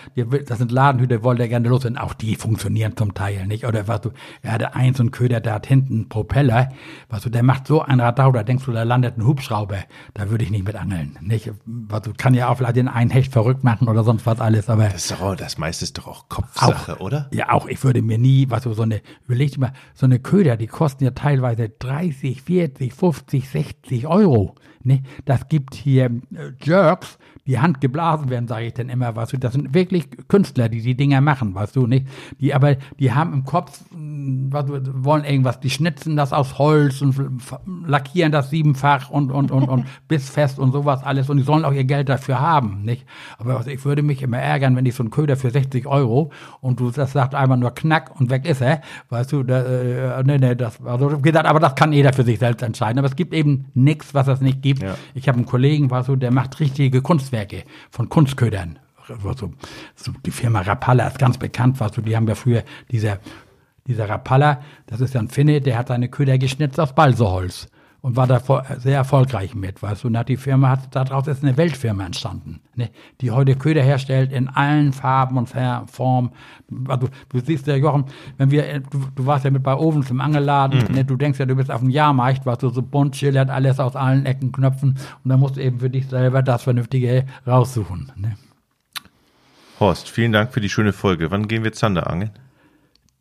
das 0.52 0.58
sind 0.58 0.74
Ladenhüter, 0.74 1.24
wollt 1.24 1.40
ihr 1.40 1.48
gerne 1.48 1.70
los 1.70 1.86
und 1.86 1.98
auch 1.98 2.14
die 2.14 2.36
funktionieren 2.36 2.98
zum 2.98 3.14
Teil 3.14 3.48
nicht. 3.48 3.66
Oder 3.66 3.88
was 3.88 4.02
du, 4.02 4.10
er 4.42 4.52
hatte 4.52 4.76
eins 4.76 5.00
und 5.00 5.12
Köder, 5.12 5.40
der 5.40 5.54
hat 5.54 5.66
hinten 5.66 5.94
einen 5.94 6.10
Propeller, 6.10 6.68
was 7.08 7.22
du, 7.22 7.30
der 7.30 7.42
macht 7.42 7.68
so 7.68 7.82
ein 7.82 8.02
Radau, 8.02 8.34
da 8.34 8.44
denkst 8.44 8.66
du, 8.66 8.74
da 8.74 8.84
landet 8.84 9.18
ein 9.18 9.26
Hubschrauber. 9.26 9.78
Da 10.14 10.30
würde 10.30 10.44
ich 10.44 10.52
nicht 10.52 10.66
mit 10.66 10.76
angeln. 10.76 11.18
Nicht, 11.22 11.54
was 11.64 12.02
du, 12.02 12.12
kann 12.12 12.34
ja 12.34 12.50
auch 12.50 12.58
vielleicht 12.58 12.76
den 12.76 12.90
einen 12.90 13.12
Hecht 13.12 13.32
verrückt 13.32 13.64
machen 13.64 13.88
oder 13.88 14.04
sonst 14.04 14.26
was 14.26 14.42
alles, 14.42 14.70
aber. 14.70 14.90
Das, 14.90 15.10
ist 15.10 15.12
doch, 15.12 15.38
das 15.38 15.58
meiste 15.58 15.86
ist 15.86 15.98
doch 15.98 16.08
auch 16.08 16.28
Kopfsache, 16.28 16.98
auch, 16.98 17.00
oder? 17.00 17.30
Ja, 17.32 17.54
auch 17.54 17.68
ich 17.68 17.82
würde 17.86 18.02
mir 18.02 18.18
nie, 18.18 18.50
was 18.50 18.64
so, 18.64 18.74
so 18.74 18.82
eine, 18.82 19.02
überleg 19.28 19.58
mal, 19.58 19.72
so 19.94 20.06
eine 20.06 20.20
Köder, 20.20 20.58
die 20.58 20.68
kosten 20.68 21.06
ja 21.06 21.12
teilweise 21.12 21.70
30, 21.70 22.42
40, 22.42 22.94
50, 22.94 23.48
60 23.48 24.06
Euro. 24.06 24.56
Ne? 24.84 25.04
Das 25.24 25.48
gibt 25.48 25.76
hier 25.76 26.06
äh, 26.06 26.52
Jerks, 26.62 27.18
die 27.48 27.60
Hand 27.60 27.82
geblasen 27.82 28.30
werden, 28.30 28.48
sage 28.48 28.68
ich 28.68 28.74
dann 28.74 28.90
immer, 28.90 29.16
weißt 29.16 29.34
du, 29.34 29.38
das 29.38 29.54
sind 29.54 29.74
wirklich 29.74 30.06
Künstler, 30.28 30.70
die 30.70 30.82
die 30.82 30.96
Dinger 30.96 31.22
machen, 31.22 31.56
weißt 31.56 31.76
du, 31.76 31.88
nicht? 31.88 32.08
Die 32.40 32.54
aber, 32.54 32.76
die 33.00 33.14
haben 33.14 33.34
im 33.34 33.46
Kopf, 33.46 33.82
hm, 33.92 34.48
was, 34.52 34.66
wollen 34.70 35.24
irgendwas, 35.24 35.60
die 35.60 35.72
schnitzen 35.72 36.16
das 36.16 36.34
aus 36.34 36.60
Holz 36.60 37.02
und 37.02 37.16
lackieren 37.88 38.32
das 38.32 38.52
siebenfach 38.52 39.10
und, 39.10 39.32
und, 39.32 39.52
und, 39.52 39.64
und 39.68 39.86
bissfest 40.08 40.60
und 40.60 40.72
sowas 40.72 41.04
alles 41.04 41.30
und 41.30 41.38
die 41.38 41.44
sollen 41.44 41.66
auch 41.66 41.74
ihr 41.74 41.84
Geld 41.84 42.10
dafür 42.10 42.40
haben, 42.40 42.84
nicht? 42.84 43.06
Aber 43.40 43.56
was, 43.56 43.68
ich 43.68 43.84
würde 43.86 44.04
mich 44.04 44.22
immer 44.22 44.38
ärgern, 44.38 44.76
wenn 44.76 44.86
ich 44.86 44.94
so 44.94 45.02
einen 45.02 45.12
Köder 45.12 45.36
für 45.36 45.50
60 45.50 45.88
Euro 45.88 46.32
und 46.60 46.80
du, 46.80 46.92
das 46.92 47.14
sagt 47.14 47.34
einmal 47.34 47.58
nur 47.58 47.72
knack 47.72 48.20
und 48.20 48.30
weg 48.30 48.46
ist 48.46 48.62
er, 48.62 48.82
weißt 49.10 49.32
du, 49.32 49.44
da, 49.44 49.62
äh, 49.64 50.24
nee, 50.24 50.38
nee, 50.38 50.56
das, 50.56 50.80
also, 50.86 51.18
gesagt, 51.18 51.48
aber 51.48 51.60
das 51.60 51.74
kann 51.74 51.92
jeder 51.92 52.14
für 52.14 52.24
sich 52.24 52.38
selbst 52.38 52.62
entscheiden, 52.62 53.00
aber 53.00 53.08
es 53.08 53.16
gibt 53.16 53.34
eben 53.34 53.66
nichts, 53.74 54.14
was 54.14 54.28
es 54.28 54.42
nicht 54.42 54.62
gibt. 54.62 54.84
Ja. 54.84 54.96
Ich 55.16 55.28
habe 55.28 55.38
einen 55.38 55.48
Kollegen, 55.48 55.90
weißt 55.90 56.10
du, 56.10 56.16
der 56.16 56.32
macht 56.32 56.60
richtige 56.60 57.02
Kunst 57.02 57.31
Kunstwerke 57.32 57.64
von 57.90 58.10
Kunstködern. 58.10 58.80
So, 59.08 59.54
so 59.96 60.12
die 60.26 60.32
Firma 60.32 60.62
Rapalla 60.62 61.08
ist 61.08 61.20
ganz 61.20 61.38
bekannt, 61.38 61.80
was 61.80 61.94
du, 61.94 62.02
die 62.02 62.16
haben 62.16 62.28
ja 62.28 62.36
früher 62.36 62.64
dieser 62.92 63.20
dieser 63.88 64.08
Rapalla, 64.08 64.62
das 64.86 65.02
ist 65.02 65.16
ja 65.16 65.20
ein 65.20 65.28
Finne, 65.28 65.60
der 65.60 65.76
hat 65.76 65.88
seine 65.88 66.08
Köder 66.08 66.38
geschnitzt 66.38 66.80
aus 66.80 66.94
Balseholz 66.94 67.68
und 68.02 68.16
war 68.16 68.26
da 68.26 68.42
sehr 68.80 68.96
erfolgreich 68.96 69.54
mit, 69.54 69.82
weißt 69.82 70.04
du. 70.04 70.08
Und 70.08 70.18
hat 70.18 70.28
die 70.28 70.38
Firma, 70.38 70.70
hat, 70.70 70.96
daraus 70.96 71.28
ist 71.28 71.44
eine 71.44 71.56
Weltfirma 71.56 72.06
entstanden, 72.06 72.60
ne? 72.76 72.90
die 73.22 73.30
heute 73.30 73.56
Köder 73.56 73.84
herstellt 73.84 74.32
in 74.32 74.48
allen 74.48 74.92
Farben 74.92 75.38
und 75.38 75.50
Formen. 75.92 76.32
Also, 76.88 77.10
du 77.30 77.40
siehst 77.40 77.68
ja, 77.68 77.76
Jochen, 77.76 78.06
wenn 78.38 78.50
wir, 78.50 78.80
du, 78.80 79.04
du 79.16 79.26
warst 79.26 79.46
ja 79.46 79.52
mit 79.52 79.62
bei 79.62 79.76
Ovens 79.76 80.10
im 80.10 80.20
Angelladen, 80.20 80.88
mhm. 80.88 80.96
ne? 80.96 81.06
du 81.06 81.16
denkst 81.16 81.40
ja, 81.40 81.46
du 81.46 81.56
bist 81.56 81.70
auf 81.70 81.82
dem 81.82 81.92
Jahrmarkt, 81.92 82.46
was 82.46 82.58
du 82.58 82.70
so 82.70 82.82
bunt 82.82 83.16
schillert, 83.16 83.52
alles 83.52 83.80
aus 83.80 83.96
allen 83.96 84.26
Ecken 84.26 84.52
knöpfen 84.52 84.98
und 85.24 85.30
dann 85.30 85.40
musst 85.40 85.58
du 85.58 85.62
eben 85.62 85.80
für 85.80 85.90
dich 85.90 86.08
selber 86.08 86.42
das 86.42 86.64
Vernünftige 86.64 87.26
raussuchen. 87.46 88.12
Ne? 88.16 88.36
Horst, 89.80 90.10
vielen 90.10 90.32
Dank 90.32 90.54
für 90.54 90.62
die 90.62 90.70
schöne 90.70 90.94
Folge. 90.94 91.30
Wann 91.30 91.48
gehen 91.48 91.64
wir 91.64 91.74
Zander 91.74 92.08
angeln? 92.10 92.32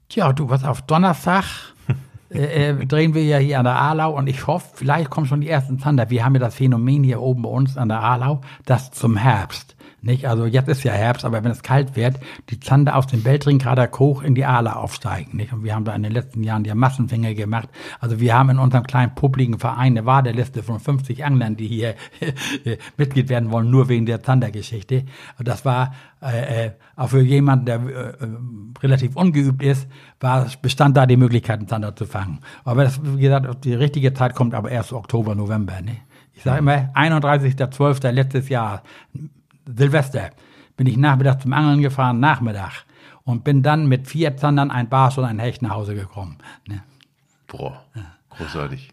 Tja, 0.08 0.32
du, 0.32 0.48
was 0.48 0.64
auf 0.64 0.82
Donnerstag 0.82 1.44
äh, 2.32 2.70
äh, 2.70 2.86
drehen 2.86 3.14
wir 3.14 3.24
ja 3.24 3.38
hier 3.38 3.58
an 3.58 3.64
der 3.64 3.80
Alau 3.80 4.16
und 4.16 4.28
ich 4.28 4.46
hoffe, 4.46 4.68
vielleicht 4.74 5.10
kommen 5.10 5.26
schon 5.26 5.40
die 5.40 5.48
ersten 5.48 5.78
Zander. 5.78 6.10
Wir 6.10 6.24
haben 6.24 6.34
ja 6.34 6.40
das 6.40 6.54
Phänomen 6.54 7.02
hier 7.02 7.20
oben 7.20 7.42
bei 7.42 7.48
uns 7.48 7.76
an 7.76 7.88
der 7.88 8.02
Alau, 8.02 8.40
dass 8.66 8.90
zum 8.92 9.16
Herbst 9.16 9.76
nicht? 10.02 10.26
Also 10.26 10.46
jetzt 10.46 10.68
ist 10.68 10.84
ja 10.84 10.92
Herbst, 10.92 11.24
aber 11.24 11.44
wenn 11.44 11.50
es 11.50 11.62
kalt 11.62 11.96
wird, 11.96 12.18
die 12.48 12.60
Zander 12.60 12.96
aus 12.96 13.06
dem 13.06 13.22
Beltringgrader 13.22 13.88
Koch 13.88 14.22
in 14.22 14.34
die 14.34 14.44
Aale 14.44 14.76
aufsteigen. 14.76 15.36
Nicht? 15.36 15.52
Und 15.52 15.64
wir 15.64 15.74
haben 15.74 15.84
da 15.84 15.94
in 15.94 16.02
den 16.02 16.12
letzten 16.12 16.42
Jahren 16.42 16.64
ja 16.64 16.74
Massenfänge 16.74 17.34
gemacht. 17.34 17.68
Also 17.98 18.20
wir 18.20 18.34
haben 18.34 18.50
in 18.50 18.58
unserem 18.58 18.84
kleinen 18.84 19.14
publiken 19.14 19.58
Verein 19.58 19.92
eine 19.96 20.06
Wadeliste 20.06 20.62
von 20.62 20.80
50 20.80 21.24
Anglern, 21.24 21.56
die 21.56 21.66
hier 21.66 21.94
Mitglied 22.96 23.28
werden 23.28 23.50
wollen, 23.50 23.70
nur 23.70 23.88
wegen 23.88 24.06
der 24.06 24.22
Zandergeschichte. 24.22 25.04
Das 25.38 25.64
war 25.64 25.92
äh, 26.22 26.66
äh, 26.66 26.70
auch 26.96 27.08
für 27.08 27.22
jemanden, 27.22 27.66
der 27.66 27.76
äh, 27.76 28.12
relativ 28.82 29.16
ungeübt 29.16 29.62
ist, 29.62 29.88
war, 30.20 30.46
bestand 30.60 30.96
da 30.96 31.06
die 31.06 31.16
Möglichkeit, 31.16 31.60
einen 31.60 31.68
Zander 31.68 31.96
zu 31.96 32.04
fangen. 32.04 32.40
Aber 32.64 32.84
das, 32.84 33.00
wie 33.02 33.22
gesagt, 33.22 33.64
die 33.64 33.74
richtige 33.74 34.12
Zeit 34.12 34.34
kommt 34.34 34.54
aber 34.54 34.70
erst 34.70 34.92
Oktober, 34.92 35.34
November. 35.34 35.80
Ne? 35.80 35.96
Ich 36.34 36.42
sage 36.42 36.58
immer, 36.58 36.90
31.12. 36.94 38.10
letztes 38.12 38.48
Jahr 38.48 38.82
Silvester 39.76 40.30
bin 40.76 40.86
ich 40.86 40.96
nachmittags 40.96 41.42
zum 41.42 41.52
Angeln 41.52 41.82
gefahren, 41.82 42.20
Nachmittag. 42.20 42.84
Und 43.24 43.44
bin 43.44 43.62
dann 43.62 43.86
mit 43.86 44.08
vier 44.08 44.36
Zandern, 44.36 44.70
ein 44.70 44.88
Barsch 44.88 45.18
und 45.18 45.24
ein 45.24 45.38
Hecht 45.38 45.62
nach 45.62 45.70
Hause 45.70 45.94
gekommen. 45.94 46.38
Ne? 46.66 46.82
Boah, 47.46 47.84
großartig. 48.30 48.90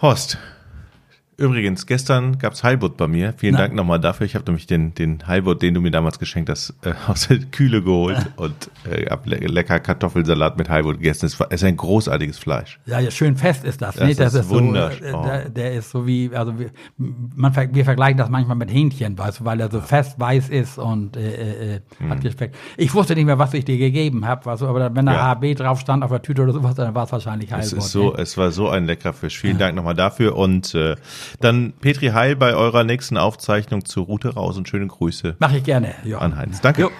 Horst, 0.00 0.38
Übrigens, 1.38 1.84
gestern 1.84 2.38
gab's 2.38 2.64
Heilbutt 2.64 2.96
bei 2.96 3.06
mir. 3.06 3.34
Vielen 3.36 3.54
Na. 3.54 3.60
Dank 3.60 3.74
nochmal 3.74 4.00
dafür. 4.00 4.24
Ich 4.24 4.34
habe 4.34 4.46
nämlich 4.46 4.66
den, 4.66 4.94
den 4.94 5.26
Heilbutt, 5.26 5.60
den 5.60 5.74
du 5.74 5.82
mir 5.82 5.90
damals 5.90 6.18
geschenkt 6.18 6.48
hast, 6.48 6.74
äh, 6.82 6.94
aus 7.08 7.28
der 7.28 7.40
Kühle 7.40 7.82
geholt 7.82 8.32
und 8.36 8.70
äh, 8.90 9.04
hab 9.10 9.26
le 9.26 9.36
lecker 9.36 9.78
Kartoffelsalat 9.78 10.56
mit 10.56 10.70
Heilbutt 10.70 10.96
gegessen. 10.96 11.26
Es 11.26 11.38
ist 11.38 11.64
ein 11.64 11.76
großartiges 11.76 12.38
Fleisch. 12.38 12.80
Ja, 12.86 13.00
ja, 13.00 13.10
schön 13.10 13.36
fest 13.36 13.64
ist 13.64 13.82
das. 13.82 13.96
das 13.96 14.08
ne? 14.08 14.14
Das 14.14 14.32
ist, 14.32 14.40
ist 14.40 14.48
wunderschön. 14.48 15.12
So, 15.12 15.20
äh, 15.20 15.24
der, 15.24 15.48
der, 15.50 15.74
ist 15.74 15.90
so 15.90 16.06
wie, 16.06 16.30
also 16.34 16.58
wir, 16.58 16.70
man, 16.96 17.54
wir 17.54 17.84
vergleichen 17.84 18.16
das 18.16 18.30
manchmal 18.30 18.56
mit 18.56 18.72
Hähnchen, 18.72 19.18
weißt 19.18 19.40
du, 19.40 19.44
weil 19.44 19.60
er 19.60 19.70
so 19.70 19.82
fest 19.82 20.18
weiß 20.18 20.48
ist 20.48 20.78
und 20.78 21.18
äh, 21.18 21.74
äh, 21.74 21.80
hm. 21.98 22.10
hat 22.10 22.22
gespeckt. 22.22 22.56
Ich 22.78 22.94
wusste 22.94 23.14
nicht 23.14 23.26
mehr, 23.26 23.38
was 23.38 23.52
ich 23.52 23.66
dir 23.66 23.76
gegeben 23.76 24.26
habe, 24.26 24.46
weißt 24.46 24.62
du, 24.62 24.68
aber 24.68 24.94
wenn 24.94 25.04
da 25.04 25.12
ja. 25.12 25.32
AB 25.32 25.54
drauf 25.54 25.80
stand 25.80 26.02
auf 26.02 26.10
der 26.10 26.22
Tüte 26.22 26.42
oder 26.42 26.54
sowas, 26.54 26.74
dann 26.76 26.94
war 26.94 27.04
es 27.04 27.12
wahrscheinlich 27.12 27.52
Heilbutt. 27.52 27.66
Es, 27.66 27.84
ist 27.84 27.90
so, 27.90 28.12
ne? 28.12 28.22
es 28.22 28.38
war 28.38 28.52
so 28.52 28.70
ein 28.70 28.86
leckerer 28.86 29.12
Fisch. 29.12 29.38
Vielen 29.38 29.58
ja. 29.58 29.66
Dank 29.66 29.76
nochmal 29.76 29.94
dafür 29.94 30.34
und 30.34 30.74
äh, 30.74 30.96
dann 31.40 31.72
Petri 31.80 32.08
Heil 32.08 32.36
bei 32.36 32.54
eurer 32.54 32.84
nächsten 32.84 33.16
Aufzeichnung 33.16 33.84
zur 33.84 34.06
Route 34.06 34.34
raus 34.34 34.56
und 34.56 34.68
schöne 34.68 34.86
Grüße. 34.86 35.36
Mache 35.38 35.58
ich 35.58 35.64
gerne. 35.64 35.94
Ja. 36.04 36.18
An 36.18 36.36
Heinz. 36.36 36.60
Danke. 36.60 36.82
Jo. 36.82 36.90